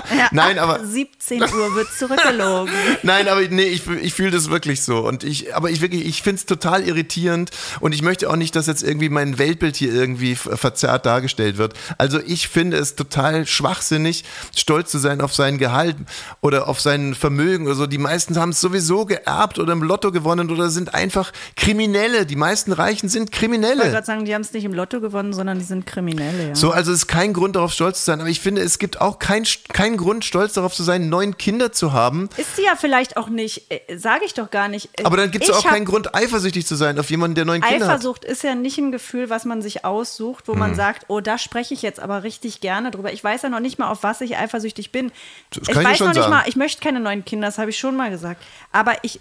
Nein, 0.33 0.59
Ab 0.59 0.69
aber 0.69 0.85
17 0.87 1.43
Uhr 1.43 1.75
wird 1.75 1.89
zurückgelogen. 1.99 2.73
Nein, 3.03 3.29
aber 3.29 3.41
nee, 3.43 3.63
ich, 3.65 3.87
ich 3.87 4.15
fühle 4.15 4.31
das 4.31 4.51
wirklich 4.51 4.83
so. 4.83 4.99
Und 5.07 5.25
ich, 5.25 5.55
aber 5.55 5.71
ich 5.71 5.81
wirklich, 5.81 6.07
ich 6.07 6.23
finde 6.23 6.37
es 6.41 6.47
total 6.47 6.87
irritierend 6.87 7.51
und 7.81 7.95
ich 7.95 8.03
möchte 8.03 8.29
auch 8.31 8.37
nicht, 8.37 8.55
dass 8.57 8.67
jetzt 8.67 8.83
irgendwie 8.83 9.09
mein 9.09 9.39
Weltbild 9.39 9.77
hier 9.77 9.93
irgendwie 9.93 10.35
ver- 10.37 10.57
verzerrt 10.57 11.07
dargestellt 11.07 11.59
wird. 11.59 11.75
Also 11.99 12.21
ich 12.25 12.49
finde 12.49 12.77
es 12.77 12.95
total 12.97 13.47
schwachsinnig, 13.47 14.25
stolz 14.57 14.91
zu 14.91 14.99
sein 14.99 15.21
auf 15.21 15.35
sein 15.35 15.59
Gehalt 15.59 15.97
oder 16.41 16.69
auf 16.69 16.81
sein 16.81 17.15
Vermögen 17.15 17.67
oder 17.67 17.75
so. 17.75 17.87
Die 17.87 17.99
meisten 17.99 18.37
haben 18.39 18.51
es 18.51 18.61
sowieso 18.61 19.05
geerbt 19.07 19.59
oder 19.59 19.73
im 19.73 19.83
Lotto 19.83 20.13
gewonnen 20.13 20.51
oder 20.51 20.71
sind 20.71 20.95
einfach 20.95 21.33
Kriminelle. 21.57 22.27
Die 22.27 22.37
meisten 22.37 22.73
Reichen 22.73 23.09
sind 23.09 23.31
Ich 23.31 23.35
wollte 23.35 23.39
Kriminelle. 23.39 23.91
gerade 23.91 24.07
sagen, 24.07 24.25
die 24.25 24.35
haben 24.35 24.43
es 24.43 24.53
nicht 24.53 24.65
im 24.65 24.73
Lotto 24.75 25.01
gewonnen, 25.01 25.33
sondern 25.33 25.59
die 25.59 25.65
sind 25.65 25.87
Kriminelle, 25.87 26.49
ja. 26.49 26.55
So, 26.55 26.71
also 26.71 26.93
es 26.93 26.99
ist 26.99 27.07
kein 27.09 27.33
Grund 27.33 27.57
darauf 27.57 27.73
stolz 27.73 28.01
zu 28.01 28.05
sein, 28.07 28.21
aber 28.21 28.29
ich 28.29 28.41
finde, 28.41 28.63
es 28.63 28.79
gibt 28.79 29.01
auch 29.01 29.19
keinen 29.19 29.47
kein 29.73 29.88
Grund, 29.97 30.25
stolz 30.25 30.53
darauf 30.53 30.75
zu 30.75 30.83
sein, 30.83 31.09
neun 31.09 31.39
Kinder 31.39 31.73
zu 31.73 31.93
haben. 31.93 32.29
Ist 32.37 32.57
sie 32.57 32.65
ja 32.65 32.75
vielleicht 32.77 33.17
auch 33.17 33.29
nicht, 33.29 33.63
sage 33.97 34.25
ich 34.27 34.35
doch 34.35 34.51
gar 34.51 34.69
nicht. 34.69 34.91
Äh, 34.99 35.05
Aber 35.05 35.17
dann 35.17 35.31
gibt 35.31 35.45
es 35.45 35.51
Ich 35.51 35.57
auch 35.57 35.65
keinen 35.65 35.85
Grund, 35.85 36.15
eifersüchtig 36.15 36.67
zu 36.67 36.75
sein 36.75 36.99
auf 36.99 37.11
jemanden, 37.11 37.35
der 37.37 37.45
neun 37.45 37.61
Kinder 37.63 37.87
hat. 37.87 37.95
Eifersucht 37.95 38.25
ist 38.25 38.43
ja 38.43 38.55
nicht 38.55 38.79
ein 38.79 38.93
Gefühl, 38.93 39.31
was 39.31 39.45
man 39.45 39.63
sich 39.63 39.85
aussucht, 39.85 40.49
wo 40.49 40.55
man 40.55 40.71
Hm. 40.71 40.77
sagt, 40.77 41.05
oh, 41.09 41.21
da 41.21 41.39
spreche 41.39 41.75
ich 41.75 41.83
jetzt 41.83 42.01
aber 42.01 42.23
richtig 42.23 42.61
gerne 42.61 42.91
drüber. 42.91 43.13
Ich 43.13 43.25
weiß 43.25 43.43
ja 43.43 43.49
noch 43.49 43.61
nicht 43.61 43.79
mal, 43.79 43.89
auf 43.91 44.03
was 44.03 44.21
ich 44.21 44.37
eifersüchtig 44.37 44.93
bin. 44.93 45.11
Das 45.51 45.63
ich 45.63 45.69
ich 45.71 45.77
weiß 45.77 45.99
schon 45.99 46.09
noch 46.09 46.15
nicht 46.15 46.23
sagen. 46.23 46.35
mal, 46.35 46.45
ich 46.47 46.57
möchte 46.57 46.83
keine 46.83 47.01
neuen 47.01 47.25
Kinder, 47.25 47.47
das 47.49 47.59
habe 47.59 47.71
ich 47.71 47.79
schon 47.79 47.97
mal 47.97 48.11
gesagt. 48.11 48.43
Aber 48.73 48.97
ich 49.03 49.21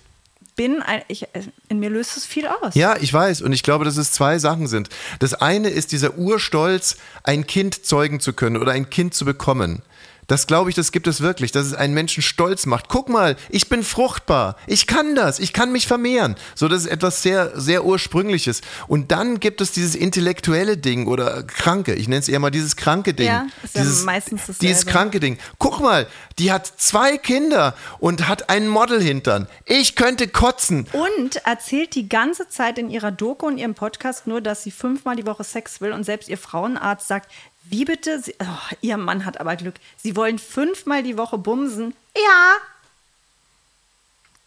bin, 0.55 0.81
ein, 0.81 1.03
ich, 1.07 1.21
äh, 1.21 1.43
in 1.69 1.79
mir 1.79 1.91
löst 1.91 2.17
es 2.17 2.25
viel 2.25 2.47
aus. 2.47 2.73
Ja, 2.73 2.95
ich 2.99 3.13
weiß. 3.13 3.43
Und 3.43 3.53
ich 3.53 3.61
glaube, 3.61 3.85
dass 3.85 3.95
es 3.97 4.11
zwei 4.11 4.39
Sachen 4.39 4.65
sind. 4.65 4.89
Das 5.19 5.35
eine 5.35 5.69
ist 5.69 5.91
dieser 5.91 6.17
Urstolz, 6.17 6.97
ein 7.23 7.45
Kind 7.45 7.85
zeugen 7.85 8.19
zu 8.19 8.33
können 8.33 8.57
oder 8.57 8.71
ein 8.71 8.89
Kind 8.89 9.13
zu 9.13 9.23
bekommen. 9.23 9.83
Das 10.27 10.45
glaube 10.45 10.69
ich, 10.69 10.75
das 10.75 10.91
gibt 10.91 11.07
es 11.07 11.21
wirklich, 11.21 11.51
dass 11.53 11.65
es 11.65 11.73
einen 11.73 11.93
Menschen 11.93 12.21
stolz 12.21 12.65
macht. 12.65 12.89
Guck 12.89 13.07
mal, 13.07 13.37
ich 13.49 13.69
bin 13.69 13.81
fruchtbar. 13.81 14.57
Ich 14.67 14.85
kann 14.85 15.15
das. 15.15 15.39
Ich 15.39 15.53
kann 15.53 15.71
mich 15.71 15.87
vermehren. 15.87 16.35
So, 16.53 16.67
das 16.67 16.81
ist 16.81 16.87
etwas 16.87 17.23
sehr, 17.23 17.59
sehr 17.59 17.85
Ursprüngliches. 17.85 18.61
Und 18.87 19.11
dann 19.11 19.39
gibt 19.39 19.61
es 19.61 19.71
dieses 19.71 19.95
intellektuelle 19.95 20.77
Ding 20.77 21.07
oder 21.07 21.43
kranke. 21.43 21.93
Ich 21.93 22.09
nenne 22.09 22.19
es 22.19 22.27
eher 22.27 22.39
mal 22.39 22.51
dieses 22.51 22.75
kranke 22.75 23.13
Ding. 23.13 23.27
Ja, 23.27 23.47
ist 23.63 23.75
ja 23.75 23.81
dieses, 23.81 24.03
meistens 24.03 24.41
dasselbe. 24.41 24.67
Dieses 24.67 24.85
kranke 24.85 25.21
Ding. 25.21 25.37
Guck 25.59 25.79
mal, 25.79 26.07
die 26.39 26.51
hat 26.51 26.67
zwei 26.77 27.17
Kinder 27.17 27.75
und 27.99 28.27
hat 28.27 28.49
einen 28.49 28.67
Modelhintern. 28.67 29.47
Ich 29.65 29.95
könnte 29.95 30.27
kotzen. 30.27 30.87
Und 30.93 31.37
erzählt 31.45 31.95
die 31.95 32.07
ganze 32.07 32.47
Zeit 32.49 32.77
in 32.77 32.89
ihrer 32.89 33.11
Doku 33.11 33.47
und 33.47 33.57
ihrem 33.57 33.73
Podcast 33.75 34.27
nur, 34.27 34.41
dass 34.41 34.63
sie 34.63 34.71
fünfmal 34.71 35.15
die 35.15 35.25
Woche 35.25 35.43
Sex 35.43 35.81
will 35.81 35.91
und 35.91 36.03
selbst 36.03 36.29
ihr 36.29 36.37
Frauenarzt 36.37 37.07
sagt, 37.07 37.31
wie 37.69 37.85
bitte? 37.85 38.21
Sie, 38.21 38.35
oh, 38.39 38.75
ihr 38.81 38.97
Mann 38.97 39.25
hat 39.25 39.39
aber 39.39 39.55
Glück. 39.55 39.75
Sie 39.97 40.15
wollen 40.15 40.39
fünfmal 40.39 41.03
die 41.03 41.17
Woche 41.17 41.37
bumsen. 41.37 41.93
Ja. 42.15 42.55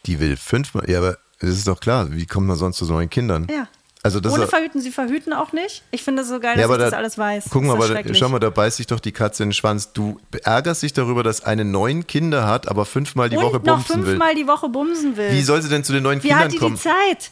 Die 0.07 0.18
will 0.20 0.37
fünfmal. 0.37 0.88
Ja, 0.88 0.98
aber 0.98 1.18
das 1.40 1.50
ist 1.50 1.68
doch 1.68 1.81
klar. 1.81 2.11
Wie 2.12 2.26
kommt 2.26 2.46
man 2.46 2.57
sonst 2.57 2.79
zu 2.79 2.87
so 2.87 2.94
neuen 2.94 3.11
Kindern? 3.11 3.46
Ja. 3.50 3.68
Also 4.02 4.18
das 4.18 4.32
Ohne 4.32 4.46
Verhüten, 4.46 4.80
sie 4.80 4.90
verhüten 4.90 5.34
auch 5.34 5.52
nicht. 5.52 5.82
Ich 5.90 6.02
finde 6.02 6.22
es 6.22 6.28
so 6.28 6.40
geil, 6.40 6.58
ja, 6.58 6.66
dass 6.66 6.76
ich 6.76 6.82
das 6.82 6.90
da, 6.90 6.96
alles 6.96 7.18
weiß. 7.18 7.44
Guck 7.50 7.64
mal, 7.64 7.74
ist 7.74 7.82
das 7.82 7.90
aber 7.90 8.02
da, 8.02 8.14
schau 8.14 8.28
mal, 8.30 8.38
da 8.38 8.48
beißt 8.48 8.78
sich 8.78 8.86
doch 8.86 8.98
die 8.98 9.12
Katze 9.12 9.42
in 9.42 9.50
den 9.50 9.52
Schwanz. 9.52 9.92
Du 9.92 10.18
ärgerst 10.42 10.82
dich 10.82 10.94
darüber, 10.94 11.22
dass 11.22 11.44
eine 11.44 11.66
neun 11.66 12.06
Kinder 12.06 12.46
hat, 12.46 12.66
aber 12.66 12.86
fünfmal 12.86 13.28
die 13.28 13.36
und 13.36 13.44
Woche 13.44 13.56
noch 13.56 13.62
bumsen 13.62 14.00
will. 14.00 14.04
fünfmal 14.06 14.34
die 14.34 14.46
Woche 14.46 14.68
bumsen 14.70 15.16
will. 15.18 15.32
Wie 15.32 15.42
soll 15.42 15.60
sie 15.60 15.68
denn 15.68 15.84
zu 15.84 15.92
den 15.92 16.02
neuen 16.02 16.22
Wie 16.22 16.28
Kindern 16.28 16.44
hat 16.44 16.52
die 16.52 16.56
kommen? 16.56 16.76
die 16.76 16.80
Zeit? 16.80 17.30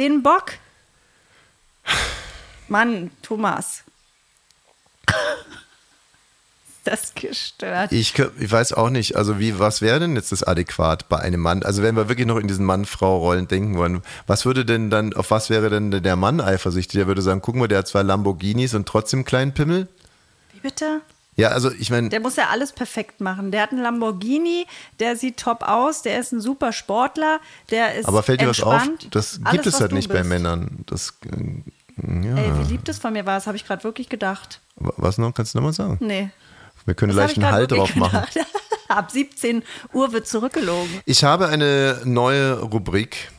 Den 0.00 0.22
Bock? 0.24 0.54
Mann, 2.66 3.12
Thomas. 3.22 3.84
Das 6.88 7.14
gestört. 7.14 7.92
Ich, 7.92 8.18
ich 8.18 8.50
weiß 8.50 8.72
auch 8.72 8.90
nicht, 8.90 9.16
also 9.16 9.38
wie, 9.38 9.58
was 9.58 9.82
wäre 9.82 10.00
denn 10.00 10.16
jetzt 10.16 10.32
das 10.32 10.42
adäquat 10.42 11.08
bei 11.08 11.18
einem 11.18 11.40
Mann? 11.40 11.62
Also 11.62 11.82
wenn 11.82 11.96
wir 11.96 12.08
wirklich 12.08 12.26
noch 12.26 12.38
in 12.38 12.48
diesen 12.48 12.64
Mann-Frau-Rollen 12.64 13.48
denken 13.48 13.76
wollen, 13.76 14.02
was 14.26 14.46
würde 14.46 14.64
denn 14.64 14.90
dann, 14.90 15.12
auf 15.14 15.30
was 15.30 15.50
wäre 15.50 15.70
denn 15.70 15.90
der 15.90 16.16
Mann 16.16 16.40
eifersüchtig? 16.40 16.98
Der 16.98 17.06
würde 17.06 17.22
sagen, 17.22 17.42
guck 17.42 17.56
mal, 17.56 17.68
der 17.68 17.78
hat 17.78 17.88
zwei 17.88 18.02
Lamborghinis 18.02 18.74
und 18.74 18.86
trotzdem 18.86 19.18
einen 19.18 19.24
kleinen 19.24 19.54
Pimmel? 19.54 19.88
Wie 20.52 20.60
bitte? 20.60 21.02
Ja, 21.36 21.50
also 21.50 21.70
ich 21.70 21.90
meine, 21.90 22.08
Der 22.08 22.18
muss 22.18 22.34
ja 22.34 22.48
alles 22.50 22.72
perfekt 22.72 23.20
machen. 23.20 23.52
Der 23.52 23.62
hat 23.62 23.70
einen 23.70 23.82
Lamborghini, 23.82 24.66
der 24.98 25.14
sieht 25.14 25.36
top 25.36 25.62
aus, 25.62 26.02
der 26.02 26.18
ist 26.18 26.32
ein 26.32 26.40
super 26.40 26.72
Sportler, 26.72 27.38
der 27.70 27.94
ist 27.94 28.06
aber 28.08 28.24
fällt 28.24 28.40
dir 28.40 28.48
was 28.48 28.60
auf? 28.60 28.82
Das 29.10 29.38
Alles, 29.44 29.52
gibt 29.52 29.66
es 29.66 29.80
halt 29.80 29.92
nicht 29.92 30.08
bei 30.08 30.18
bist. 30.18 30.28
Männern. 30.28 30.84
Das, 30.86 31.14
äh, 31.26 32.26
ja. 32.26 32.36
Ey, 32.36 32.58
wie 32.58 32.72
lieb 32.72 32.84
das 32.86 32.98
von 32.98 33.12
mir 33.12 33.24
war, 33.24 33.36
das 33.36 33.46
habe 33.46 33.56
ich 33.56 33.64
gerade 33.64 33.84
wirklich 33.84 34.08
gedacht. 34.08 34.60
Was 34.74 35.18
noch? 35.18 35.32
Kannst 35.32 35.54
du 35.54 35.58
nochmal 35.58 35.72
sagen? 35.72 35.98
Nee. 36.00 36.30
Wir 36.88 36.94
können 36.94 37.14
Das 37.14 37.18
hab 37.18 37.26
leicht 37.28 37.36
ich 37.38 37.44
einen 37.44 37.52
Halt 37.54 37.70
drauf 37.70 37.94
machen. 37.96 38.24
gedacht. 38.32 38.46
Ab 38.88 39.10
17 39.10 39.62
Uhr 39.92 40.12
wird 40.14 40.26
zurückgelogen. 40.26 40.88
Ich 41.04 41.22
habe 41.22 41.48
eine 41.48 42.00
neue 42.04 42.58
Rubrik. 42.60 43.30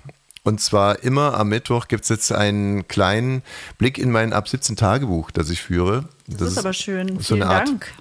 Und 0.43 0.61
zwar 0.61 1.03
immer 1.03 1.33
am 1.37 1.49
Mittwoch 1.49 1.87
gibt 1.87 2.03
es 2.03 2.09
jetzt 2.09 2.31
einen 2.31 2.87
kleinen 2.87 3.41
Blick 3.79 3.97
in 3.97 4.11
mein 4.11 4.33
Ab 4.33 4.47
17 4.47 4.75
Tagebuch, 4.75 5.31
das 5.31 5.49
ich 5.49 5.61
führe. 5.61 6.05
Das, 6.27 6.51
ist 6.51 6.57
aber 6.59 6.73
schön. 6.73 7.17
so 7.19 7.33
Vielen 7.35 7.43
Art- 7.47 7.67
Dank. 7.67 7.91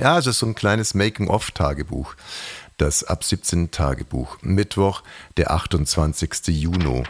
Ja, 0.00 0.18
es 0.18 0.26
ist 0.26 0.38
so 0.38 0.46
ein 0.46 0.54
kleines 0.54 0.94
Making-of-Tagebuch. 0.94 2.14
Das 2.78 3.04
Ab 3.04 3.22
17 3.22 3.70
Tagebuch. 3.70 4.38
Mittwoch, 4.40 5.02
der 5.36 5.50
28. 5.50 6.48
Juni. 6.48 7.02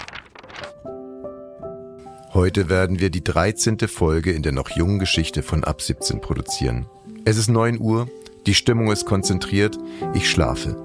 Heute 2.34 2.68
werden 2.68 2.98
wir 2.98 3.10
die 3.10 3.22
13. 3.24 3.78
Folge 3.88 4.32
in 4.32 4.42
der 4.42 4.52
noch 4.52 4.70
jungen 4.70 4.98
Geschichte 4.98 5.42
von 5.44 5.62
Ab 5.64 5.80
17 5.80 6.20
produzieren. 6.20 6.86
Es 7.28 7.38
ist 7.38 7.48
9 7.48 7.80
Uhr, 7.80 8.08
die 8.46 8.54
Stimmung 8.54 8.92
ist 8.92 9.04
konzentriert, 9.04 9.76
ich 10.14 10.30
schlafe. 10.30 10.76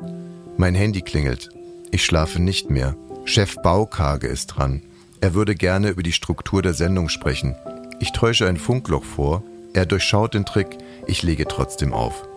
Mein 0.58 0.74
Handy 0.74 1.04
klingelt. 1.04 1.50
Ich 1.92 2.04
schlafe 2.04 2.42
nicht 2.42 2.72
mehr. 2.72 2.96
Chef 3.26 3.58
Baukage 3.62 4.26
ist 4.26 4.48
dran. 4.48 4.82
Er 5.20 5.36
würde 5.36 5.54
gerne 5.54 5.90
über 5.90 6.02
die 6.02 6.12
Struktur 6.12 6.64
der 6.64 6.74
Sendung 6.74 7.10
sprechen. 7.10 7.56
Ich 8.00 8.12
täusche 8.12 8.48
ein 8.48 8.58
Funkloch 8.58 9.04
vor. 9.04 9.44
Er 9.74 9.86
durchschaut 9.86 10.34
den 10.34 10.48
Trick. 10.48 10.80
Ich 11.06 11.22
lege 11.22 11.48
trotzdem 11.48 11.94
auf. 11.94 12.28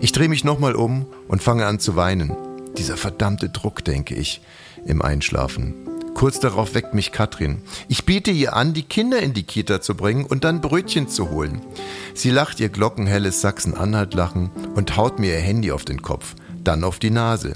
Ich 0.00 0.10
drehe 0.10 0.28
mich 0.28 0.42
nochmal 0.42 0.74
um 0.74 1.06
und 1.28 1.40
fange 1.40 1.66
an 1.66 1.78
zu 1.78 1.94
weinen. 1.94 2.36
Dieser 2.76 2.96
verdammte 2.96 3.48
Druck, 3.48 3.84
denke 3.84 4.16
ich, 4.16 4.40
im 4.86 5.02
Einschlafen. 5.02 5.74
Kurz 6.16 6.40
darauf 6.40 6.74
weckt 6.74 6.94
mich 6.94 7.12
Katrin. 7.12 7.60
Ich 7.88 8.06
biete 8.06 8.30
ihr 8.30 8.56
an, 8.56 8.72
die 8.72 8.84
Kinder 8.84 9.20
in 9.20 9.34
die 9.34 9.42
Kita 9.42 9.82
zu 9.82 9.94
bringen 9.94 10.24
und 10.24 10.44
dann 10.44 10.62
Brötchen 10.62 11.10
zu 11.10 11.28
holen. 11.28 11.60
Sie 12.14 12.30
lacht 12.30 12.58
ihr 12.58 12.70
glockenhelles 12.70 13.42
Sachsen-Anhalt-Lachen 13.42 14.50
und 14.74 14.96
haut 14.96 15.18
mir 15.18 15.34
ihr 15.34 15.42
Handy 15.42 15.72
auf 15.72 15.84
den 15.84 16.00
Kopf, 16.00 16.34
dann 16.64 16.84
auf 16.84 16.98
die 16.98 17.10
Nase. 17.10 17.52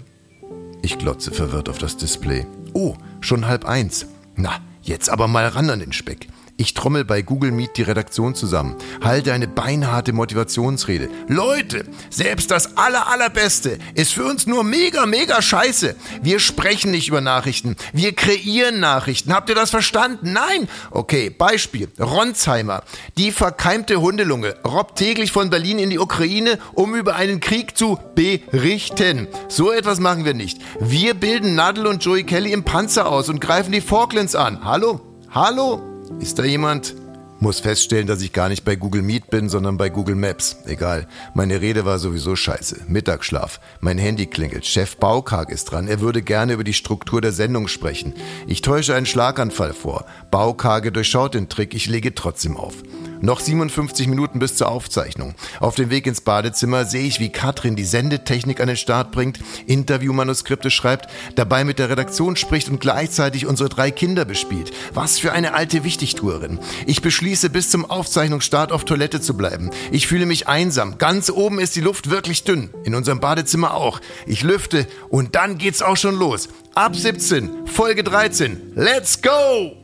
Ich 0.82 0.98
glotze 0.98 1.30
verwirrt 1.30 1.70
auf 1.70 1.78
das 1.78 1.96
Display. 1.96 2.46
Oh, 2.74 2.96
schon 3.22 3.46
halb 3.46 3.64
eins. 3.64 4.04
Na, 4.36 4.58
jetzt 4.82 5.08
aber 5.08 5.26
mal 5.26 5.48
ran 5.48 5.70
an 5.70 5.80
den 5.80 5.94
Speck. 5.94 6.28
Ich 6.60 6.74
trommel 6.74 7.06
bei 7.06 7.22
Google 7.22 7.52
Meet 7.52 7.78
die 7.78 7.82
Redaktion 7.82 8.34
zusammen, 8.34 8.76
halte 9.02 9.32
eine 9.32 9.48
beinharte 9.48 10.12
Motivationsrede. 10.12 11.08
Leute, 11.26 11.86
selbst 12.10 12.50
das 12.50 12.76
aller 12.76 13.08
allerbeste 13.08 13.78
ist 13.94 14.12
für 14.12 14.26
uns 14.26 14.46
nur 14.46 14.62
mega 14.62 15.06
mega 15.06 15.40
scheiße. 15.40 15.96
Wir 16.20 16.38
sprechen 16.38 16.90
nicht 16.90 17.08
über 17.08 17.22
Nachrichten, 17.22 17.76
wir 17.94 18.14
kreieren 18.14 18.78
Nachrichten. 18.78 19.32
Habt 19.32 19.48
ihr 19.48 19.54
das 19.54 19.70
verstanden? 19.70 20.34
Nein. 20.34 20.68
Okay, 20.90 21.30
Beispiel. 21.30 21.88
Ronsheimer, 21.98 22.82
die 23.16 23.32
verkeimte 23.32 24.02
Hundelunge, 24.02 24.54
robbt 24.62 24.98
täglich 24.98 25.32
von 25.32 25.48
Berlin 25.48 25.78
in 25.78 25.88
die 25.88 25.98
Ukraine, 25.98 26.58
um 26.74 26.94
über 26.94 27.16
einen 27.16 27.40
Krieg 27.40 27.74
zu 27.74 27.98
berichten. 28.14 29.28
So 29.48 29.72
etwas 29.72 29.98
machen 29.98 30.26
wir 30.26 30.34
nicht. 30.34 30.58
Wir 30.78 31.14
bilden 31.14 31.54
Nadel 31.54 31.86
und 31.86 32.04
Joey 32.04 32.24
Kelly 32.24 32.52
im 32.52 32.64
Panzer 32.64 33.08
aus 33.08 33.30
und 33.30 33.40
greifen 33.40 33.72
die 33.72 33.80
Falklands 33.80 34.34
an. 34.34 34.62
Hallo? 34.62 35.00
Hallo? 35.30 35.89
Ist 36.18 36.38
da 36.38 36.44
jemand? 36.44 36.94
Muss 37.38 37.60
feststellen, 37.60 38.06
dass 38.06 38.20
ich 38.20 38.34
gar 38.34 38.50
nicht 38.50 38.64
bei 38.64 38.76
Google 38.76 39.00
Meet 39.00 39.30
bin, 39.30 39.48
sondern 39.48 39.78
bei 39.78 39.88
Google 39.88 40.14
Maps. 40.14 40.58
Egal. 40.66 41.06
Meine 41.32 41.62
Rede 41.62 41.86
war 41.86 41.98
sowieso 41.98 42.36
scheiße. 42.36 42.82
Mittagsschlaf. 42.88 43.60
Mein 43.80 43.96
Handy 43.96 44.26
klingelt. 44.26 44.66
Chef 44.66 44.96
Baukag 44.98 45.50
ist 45.50 45.66
dran. 45.66 45.88
Er 45.88 46.00
würde 46.00 46.20
gerne 46.20 46.52
über 46.52 46.64
die 46.64 46.74
Struktur 46.74 47.22
der 47.22 47.32
Sendung 47.32 47.68
sprechen. 47.68 48.12
Ich 48.46 48.60
täusche 48.60 48.94
einen 48.94 49.06
Schlaganfall 49.06 49.72
vor. 49.72 50.04
Baukage 50.30 50.92
durchschaut 50.92 51.32
den 51.32 51.48
Trick. 51.48 51.74
Ich 51.74 51.86
lege 51.86 52.14
trotzdem 52.14 52.58
auf. 52.58 52.74
Noch 53.22 53.40
57 53.40 54.08
Minuten 54.08 54.38
bis 54.38 54.56
zur 54.56 54.68
Aufzeichnung. 54.68 55.34
Auf 55.60 55.74
dem 55.74 55.90
Weg 55.90 56.06
ins 56.06 56.22
Badezimmer 56.22 56.84
sehe 56.84 57.06
ich, 57.06 57.20
wie 57.20 57.30
Katrin 57.30 57.76
die 57.76 57.84
Sendetechnik 57.84 58.60
an 58.60 58.68
den 58.68 58.76
Start 58.76 59.12
bringt, 59.12 59.40
Interviewmanuskripte 59.66 60.70
schreibt, 60.70 61.10
dabei 61.34 61.64
mit 61.64 61.78
der 61.78 61.90
Redaktion 61.90 62.36
spricht 62.36 62.68
und 62.68 62.80
gleichzeitig 62.80 63.46
unsere 63.46 63.68
drei 63.68 63.90
Kinder 63.90 64.24
bespielt. 64.24 64.72
Was 64.94 65.18
für 65.18 65.32
eine 65.32 65.54
alte 65.54 65.84
Wichtigtuerin. 65.84 66.58
Ich 66.86 67.02
beschließe, 67.02 67.50
bis 67.50 67.70
zum 67.70 67.84
Aufzeichnungsstart 67.84 68.72
auf 68.72 68.84
Toilette 68.84 69.20
zu 69.20 69.36
bleiben. 69.36 69.70
Ich 69.90 70.06
fühle 70.06 70.26
mich 70.26 70.48
einsam. 70.48 70.98
Ganz 70.98 71.30
oben 71.30 71.58
ist 71.60 71.76
die 71.76 71.80
Luft 71.80 72.10
wirklich 72.10 72.44
dünn. 72.44 72.70
In 72.84 72.94
unserem 72.94 73.20
Badezimmer 73.20 73.74
auch. 73.74 74.00
Ich 74.26 74.42
lüfte 74.42 74.86
und 75.08 75.34
dann 75.34 75.58
geht's 75.58 75.82
auch 75.82 75.96
schon 75.96 76.18
los. 76.18 76.48
Ab 76.74 76.96
17, 76.96 77.66
Folge 77.66 78.04
13. 78.04 78.72
Let's 78.76 79.20
go! 79.20 79.79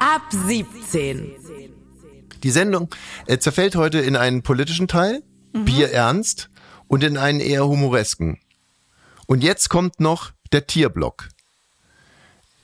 Ab 0.00 0.22
17. 0.30 1.36
Die 2.42 2.50
Sendung 2.50 2.88
äh, 3.26 3.38
zerfällt 3.38 3.76
heute 3.76 4.00
in 4.00 4.16
einen 4.16 4.42
politischen 4.42 4.88
Teil, 4.88 5.22
Bierernst, 5.52 6.50
und 6.88 7.02
in 7.02 7.16
einen 7.16 7.40
eher 7.40 7.66
humoresken. 7.66 8.38
Und 9.26 9.42
jetzt 9.42 9.70
kommt 9.70 10.00
noch 10.00 10.32
der 10.52 10.66
Tierblock. 10.66 11.28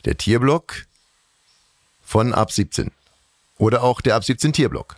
Der 0.05 0.17
Tierblock 0.17 0.87
von 2.03 2.35
ab 2.35 2.53
17. 2.53 2.91
Oder 3.59 3.83
auch 3.83 4.01
der 4.01 4.17
ab 4.17 4.25
17 4.25 4.53
Tierblock. 4.53 4.97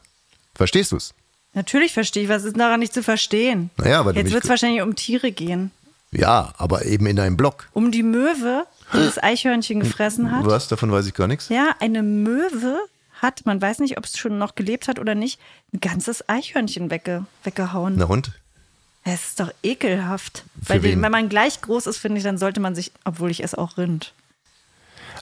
Verstehst 0.55 0.93
du's? 0.93 1.15
Natürlich 1.55 1.93
verstehe 1.93 2.25
ich, 2.25 2.29
was 2.29 2.45
ist 2.45 2.59
daran 2.59 2.81
nicht 2.81 2.95
zu 2.95 3.03
verstehen? 3.03 3.71
Naja, 3.77 4.05
weil 4.05 4.15
du 4.15 4.21
Jetzt 4.21 4.33
wird 4.33 4.45
es 4.45 4.51
wahrscheinlich 4.51 4.83
um 4.83 4.97
Tiere 4.97 5.33
gehen. 5.33 5.71
Ja, 6.13 6.53
aber 6.59 6.85
eben 6.87 7.07
in 7.07 7.19
einem 7.19 7.37
Block. 7.37 7.69
Um 7.73 7.91
die 7.91 8.03
Möwe, 8.03 8.67
die 8.93 8.99
das 8.99 9.23
Eichhörnchen 9.23 9.81
gefressen 9.81 10.31
hat. 10.31 10.45
Was? 10.47 10.69
Davon 10.69 10.91
weiß 10.93 11.07
ich 11.07 11.15
gar 11.15 11.27
nichts. 11.27 11.49
Ja, 11.49 11.75
eine 11.81 12.03
Möwe 12.03 12.79
hat, 13.21 13.47
man 13.47 13.61
weiß 13.63 13.79
nicht, 13.79 13.99
ob 13.99 14.05
es 14.05 14.19
schon 14.19 14.39
noch 14.39 14.55
gelebt 14.55 14.89
hat 14.89 14.99
oder 14.99 15.15
nicht, 15.15 15.39
ein 15.73 15.81
ganzes 15.81 16.29
Eichhörnchen 16.29 16.91
wegge 16.91 17.25
weggehauen. 17.45 17.95
Na 17.97 18.05
und? 18.07 18.33
Es 19.05 19.29
ist 19.29 19.41
doch 19.41 19.53
ekelhaft. 19.63 20.45
Für 20.63 20.75
Weil 20.75 20.83
wen? 20.83 21.03
wenn 21.03 21.11
man 21.13 21.29
gleich 21.29 21.61
groß 21.61 21.87
ist, 21.87 21.99
finde 21.99 22.19
ich, 22.19 22.25
dann 22.25 22.39
sollte 22.39 22.61
man 22.61 22.75
sich, 22.75 22.93
obwohl 23.05 23.31
ich 23.31 23.43
esse 23.43 23.59
auch 23.59 23.77
Rind. 23.77 24.13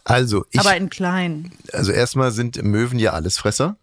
Also, 0.04 0.44
ich, 0.50 0.60
aber 0.60 0.76
in 0.76 0.88
klein. 0.90 1.52
also 1.72 1.92
erstmal 1.92 2.30
sind 2.30 2.62
Möwen 2.62 2.98
ja 2.98 3.12
Allesfresser. 3.12 3.76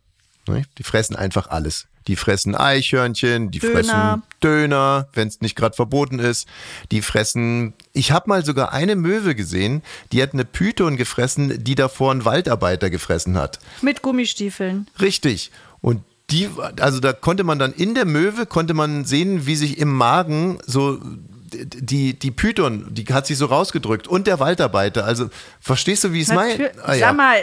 ne? 0.47 0.63
Die 0.78 0.84
fressen 0.84 1.15
einfach 1.15 1.47
alles. 1.50 1.88
Die 2.07 2.15
fressen 2.15 2.55
Eichhörnchen, 2.55 3.51
die 3.51 3.59
Döner. 3.59 3.73
fressen 3.73 4.23
Döner, 4.41 5.07
wenn 5.13 5.27
es 5.27 5.41
nicht 5.41 5.55
gerade 5.55 5.75
verboten 5.75 6.19
ist. 6.19 6.47
Die 6.91 7.01
fressen. 7.01 7.73
Ich 7.93 8.11
habe 8.11 8.29
mal 8.29 8.45
sogar 8.45 8.71
eine 8.73 8.95
Möwe 8.95 9.35
gesehen, 9.35 9.81
die 10.11 10.21
hat 10.21 10.33
eine 10.33 10.45
Python 10.45 10.97
gefressen, 10.97 11.63
die 11.63 11.75
davor 11.75 12.11
ein 12.13 12.25
Waldarbeiter 12.25 12.89
gefressen 12.89 13.37
hat. 13.37 13.59
Mit 13.81 14.01
Gummistiefeln. 14.01 14.87
Richtig. 14.99 15.51
Und 15.81 16.01
die, 16.29 16.49
also 16.81 16.99
da 16.99 17.13
konnte 17.13 17.43
man 17.43 17.59
dann 17.59 17.73
in 17.73 17.95
der 17.95 18.05
Möwe 18.05 18.45
konnte 18.45 18.73
man 18.73 19.05
sehen, 19.05 19.45
wie 19.45 19.55
sich 19.55 19.77
im 19.77 19.93
Magen 19.93 20.59
so 20.65 20.99
die, 21.49 22.17
die 22.17 22.31
Python, 22.31 22.88
die 22.89 23.05
hat 23.05 23.25
sich 23.27 23.38
so 23.38 23.45
rausgedrückt 23.45 24.07
und 24.07 24.27
der 24.27 24.39
Waldarbeiter. 24.39 25.05
Also 25.05 25.29
verstehst 25.62 26.03
du, 26.03 26.12
wie 26.12 26.21
ich 26.21 26.27
es 26.27 26.33
meine? 26.33 26.71
Ah, 26.83 26.93
ja. 26.93 27.07
Sag 27.07 27.17
mal, 27.17 27.38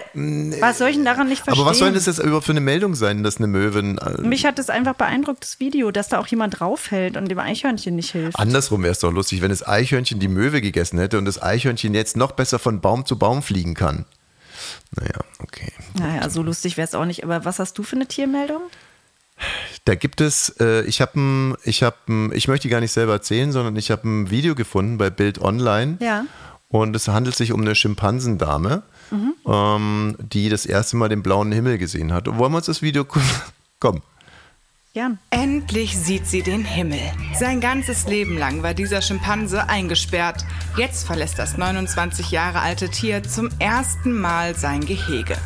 was 0.61 0.79
soll 0.79 0.89
ich 0.89 0.97
denn 0.97 1.05
daran 1.05 1.29
nicht 1.29 1.43
verstehen? 1.43 1.63
Aber 1.63 1.71
was 1.71 1.79
soll 1.79 1.93
das 1.93 2.07
jetzt 2.07 2.19
überhaupt 2.19 2.45
für 2.45 2.53
eine 2.53 2.61
Meldung 2.61 2.95
sein, 2.95 3.23
dass 3.23 3.39
eine 3.39 3.47
Möwe 3.47 3.79
ein, 3.79 3.99
äh, 3.99 4.21
Mich 4.21 4.45
hat 4.45 4.59
es 4.59 4.69
einfach 4.69 4.95
beeindruckt, 4.95 5.43
das 5.43 5.61
Video, 5.61 5.91
dass 5.91 6.09
da 6.09 6.19
auch 6.19 6.27
jemand 6.27 6.61
draufhält 6.61 7.17
und 7.17 7.29
dem 7.29 7.39
Eichhörnchen 7.39 7.97
nicht 7.97 8.13
hilft. 8.13 8.39
Andersrum 8.39 8.83
wäre 8.83 8.93
es 8.93 9.01
doch 9.01 9.13
lustig, 9.13 9.41
wenn 9.41 9.51
das 9.51 9.67
Eichhörnchen 9.67 10.21
die 10.21 10.29
Möwe 10.29 10.61
gegessen 10.61 10.99
hätte 10.99 11.19
und 11.19 11.25
das 11.25 11.43
Eichhörnchen 11.43 11.95
jetzt 11.95 12.17
noch 12.17 12.33
besser 12.33 12.59
von 12.59 12.81
Baum 12.81 13.07
zu 13.07 13.19
Baum 13.19 13.43
fliegen 13.43 13.75
kann. 13.75 14.05
Naja, 14.93 15.19
okay. 15.41 15.73
Naja, 15.99 16.29
so 16.31 16.43
lustig 16.43 16.77
wäre 16.77 16.87
es 16.87 16.95
auch 16.95 17.05
nicht. 17.05 17.25
Aber 17.25 17.45
was 17.45 17.59
hast 17.59 17.79
du 17.79 17.83
für 17.83 17.97
eine 17.97 18.07
Tiermeldung? 18.07 18.63
Da 19.85 19.95
gibt 19.95 20.21
es, 20.21 20.49
äh, 20.61 20.83
ich 20.85 21.01
habe 21.01 21.19
ein, 21.21 21.57
ich 21.65 21.83
habe 21.83 21.97
ich 22.33 22.49
möchte 22.49 22.69
gar 22.69 22.81
nicht 22.81 22.93
selber 22.93 23.13
erzählen, 23.13 23.53
sondern 23.53 23.77
ich 23.77 23.91
habe 23.91 24.09
ein 24.09 24.31
Video 24.31 24.55
gefunden 24.55 24.97
bei 24.97 25.11
Bild 25.11 25.41
Online. 25.41 25.99
Ja. 26.01 26.25
Und 26.69 26.97
es 26.97 27.09
handelt 27.09 27.37
sich 27.37 27.53
um 27.53 27.61
eine 27.61 27.75
Schimpansendame, 27.75 28.83
Mhm. 29.11 29.35
ähm, 29.47 30.17
die 30.19 30.49
das 30.49 30.65
erste 30.67 30.97
Mal 30.97 31.09
den 31.09 31.23
blauen 31.23 31.53
Himmel 31.53 31.77
gesehen 31.79 32.13
hat. 32.13 32.27
Wollen 32.27 32.53
wir 32.53 32.57
uns 32.57 32.67
das 32.67 32.81
Video 32.83 33.05
gucken? 33.05 33.29
Komm. 33.81 34.03
Gern. 34.95 35.19
Endlich 35.31 35.99
sieht 35.99 36.27
sie 36.27 36.43
den 36.43 36.65
Himmel. 36.65 37.01
Sein 37.39 37.61
ganzes 37.61 38.07
Leben 38.07 38.39
lang 38.39 38.63
war 38.63 38.75
dieser 38.75 39.03
Schimpanse 39.03 39.69
eingesperrt. 39.69 40.45
Jetzt 40.77 41.05
verlässt 41.07 41.39
das 41.39 41.57
29 41.59 42.31
Jahre 42.31 42.61
alte 42.61 42.89
Tier 42.89 43.23
zum 43.25 43.51
ersten 43.59 44.19
Mal 44.21 44.55
sein 44.55 44.81
Gehege. 44.87 45.37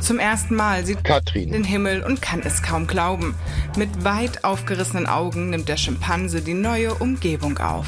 Zum 0.00 0.18
ersten 0.18 0.54
Mal 0.54 0.84
sieht 0.86 1.04
Katrin. 1.04 1.52
den 1.52 1.64
Himmel 1.64 2.02
und 2.02 2.22
kann 2.22 2.40
es 2.40 2.62
kaum 2.62 2.86
glauben. 2.86 3.34
Mit 3.76 4.04
weit 4.04 4.44
aufgerissenen 4.44 5.06
Augen 5.06 5.50
nimmt 5.50 5.68
der 5.68 5.76
Schimpanse 5.76 6.40
die 6.40 6.54
neue 6.54 6.94
Umgebung 6.94 7.58
auf. 7.58 7.86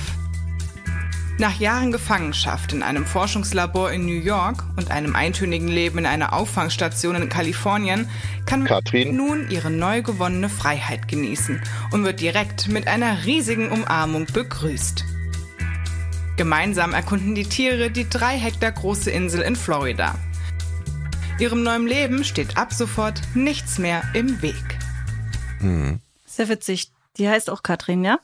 Nach 1.39 1.59
Jahren 1.59 1.91
Gefangenschaft 1.91 2.73
in 2.75 2.83
einem 2.83 3.07
Forschungslabor 3.07 3.91
in 3.91 4.05
New 4.05 4.13
York 4.13 4.63
und 4.77 4.91
einem 4.91 5.17
eintönigen 5.17 5.69
Leben 5.69 5.99
in 5.99 6.07
einer 6.07 6.35
Auffangstation 6.35 7.17
in 7.17 7.29
Kalifornien 7.31 8.09
kann 8.45 8.65
Katrin. 8.65 9.17
nun 9.17 9.51
ihre 9.51 9.71
neu 9.71 10.03
gewonnene 10.03 10.51
Freiheit 10.51 11.09
genießen 11.09 11.61
und 11.91 12.05
wird 12.05 12.21
direkt 12.21 12.69
mit 12.69 12.87
einer 12.87 13.25
riesigen 13.25 13.71
Umarmung 13.71 14.27
begrüßt. 14.27 15.05
Gemeinsam 16.37 16.93
erkunden 16.93 17.35
die 17.35 17.49
Tiere 17.49 17.91
die 17.91 18.09
drei 18.09 18.39
Hektar 18.39 18.73
große 18.73 19.11
Insel 19.11 19.41
in 19.41 19.57
Florida. 19.57 20.15
Ihrem 21.43 21.65
neuen 21.65 21.89
Leben 21.89 22.23
steht 22.23 22.57
ab 22.57 22.73
sofort 22.73 23.21
nichts 23.35 23.77
mehr 23.79 24.05
im 24.15 24.41
Weg. 24.43 24.55
Sehr 26.25 26.49
witzig. 26.49 26.93
Die 27.19 27.29
heißt 27.29 27.51
auch 27.51 27.65
Katrin, 27.65 28.05
ja? 28.05 28.21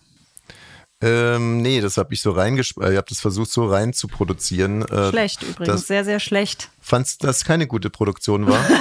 Ähm, 1.00 1.60
nee, 1.60 1.80
das 1.80 1.96
habe 1.96 2.14
ich 2.14 2.22
so 2.22 2.30
reingespielt. 2.30 2.90
Ich 2.90 2.96
habe 2.96 3.06
das 3.08 3.18
versucht 3.18 3.50
so 3.50 3.66
rein 3.66 3.92
zu 3.92 4.06
produzieren. 4.06 4.82
Äh, 4.82 5.10
Schlecht 5.10 5.42
übrigens, 5.42 5.66
Das, 5.80 5.86
sehr, 5.88 6.04
sehr 6.04 6.20
schlecht. 6.20 6.70
fandst 6.80 7.24
das 7.24 7.44
keine 7.44 7.66
gute 7.66 7.90
Produktion 7.90 8.46
war? 8.46 8.64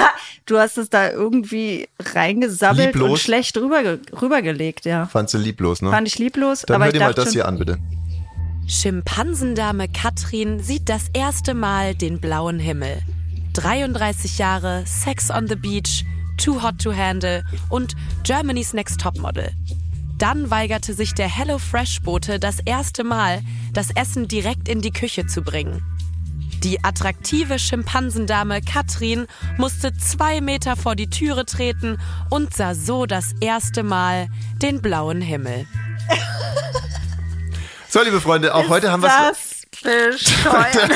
Du 0.45 0.59
hast 0.59 0.77
es 0.77 0.89
da 0.89 1.09
irgendwie 1.09 1.89
reingesabbelt 1.99 2.93
und 2.95 3.01
Lieblos. 3.01 3.21
schlecht 3.21 3.57
rüberge 3.57 3.99
rübergelegt, 4.21 4.85
ja. 4.85 5.07
Fandst 5.07 5.33
du 5.33 5.39
lieblos, 5.39 5.81
ne? 5.81 5.89
Fand 5.89 6.07
ich 6.07 6.19
lieblos, 6.19 6.61
Dann 6.61 6.75
aber 6.75 6.85
hör 6.85 6.93
ich 6.93 6.97
dir 6.99 7.03
mal 7.03 7.13
das 7.13 7.33
hier 7.33 7.47
an, 7.47 7.57
bitte. 7.57 7.79
Schimpansendame 8.67 9.89
Katrin 9.89 10.61
sieht 10.61 10.87
das 10.89 11.07
erste 11.13 11.53
Mal 11.55 11.95
den 11.95 12.21
blauen 12.21 12.59
Himmel. 12.59 13.01
33 13.57 14.37
Jahre, 14.37 14.83
Sex 14.85 15.31
on 15.31 15.47
the 15.47 15.55
Beach, 15.55 16.05
Too 16.37 16.61
Hot 16.61 16.77
to 16.79 16.93
Handle 16.93 17.43
und 17.69 17.95
Germany's 18.23 18.73
Next 18.73 19.01
Topmodel. 19.01 19.51
Dann 20.19 20.51
weigerte 20.51 20.93
sich 20.93 21.15
der 21.15 21.27
HelloFresh-Bote 21.27 22.39
das 22.39 22.59
erste 22.65 23.03
Mal, 23.03 23.41
das 23.73 23.89
Essen 23.89 24.27
direkt 24.27 24.69
in 24.69 24.81
die 24.81 24.91
Küche 24.91 25.25
zu 25.25 25.41
bringen. 25.41 25.83
Die 26.63 26.83
attraktive 26.83 27.57
Schimpansendame 27.57 28.61
Katrin 28.61 29.25
musste 29.57 29.91
zwei 29.93 30.39
Meter 30.39 30.75
vor 30.75 30.95
die 30.95 31.09
Türe 31.09 31.45
treten 31.45 31.97
und 32.29 32.55
sah 32.55 32.75
so 32.75 33.07
das 33.07 33.33
erste 33.41 33.81
Mal 33.81 34.27
den 34.61 34.81
blauen 34.83 35.21
Himmel. 35.21 35.65
So, 37.89 38.03
liebe 38.03 38.21
Freunde, 38.21 38.53
auch 38.53 38.69
heute 38.69 38.91
haben 38.91 39.01
wir 39.01 39.07
das 39.07 39.56
Bescheuert. 39.83 40.91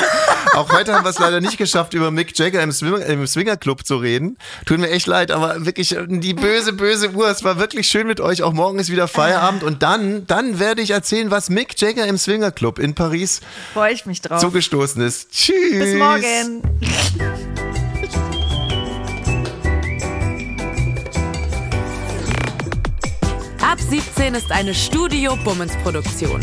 Auch 0.54 0.70
heute 0.72 0.92
haben 0.94 1.04
wir 1.04 1.10
es 1.10 1.18
leider 1.18 1.40
nicht 1.40 1.56
geschafft, 1.58 1.94
über 1.94 2.10
Mick 2.10 2.36
Jagger 2.38 2.62
im, 2.62 2.72
Swing, 2.72 3.00
im 3.00 3.26
Swingerclub 3.26 3.86
zu 3.86 3.96
reden. 3.96 4.36
Tut 4.66 4.78
mir 4.78 4.90
echt 4.90 5.06
leid, 5.06 5.30
aber 5.30 5.64
wirklich 5.64 5.96
äh, 5.96 6.04
die 6.08 6.34
böse, 6.34 6.72
böse 6.72 7.10
Uhr. 7.12 7.28
Es 7.28 7.44
war 7.44 7.58
wirklich 7.58 7.88
schön 7.88 8.06
mit 8.06 8.20
euch. 8.20 8.42
Auch 8.42 8.52
morgen 8.52 8.78
ist 8.78 8.90
wieder 8.90 9.08
Feierabend. 9.08 9.62
Und 9.62 9.82
dann, 9.82 10.26
dann 10.26 10.58
werde 10.58 10.82
ich 10.82 10.90
erzählen, 10.90 11.30
was 11.30 11.48
Mick 11.48 11.80
Jagger 11.80 12.06
im 12.06 12.18
Swingerclub 12.18 12.78
in 12.78 12.94
Paris 12.94 13.40
Freue 13.72 13.92
ich 13.92 14.06
mich 14.06 14.20
drauf. 14.20 14.40
zugestoßen 14.40 15.00
ist. 15.02 15.30
Tschüss. 15.30 15.78
Bis 15.78 15.94
morgen. 15.94 16.62
Ab 23.60 23.78
17 23.80 24.34
ist 24.34 24.50
eine 24.50 24.74
Studio 24.74 25.36
Bummens 25.44 25.72
Produktion. 25.82 26.42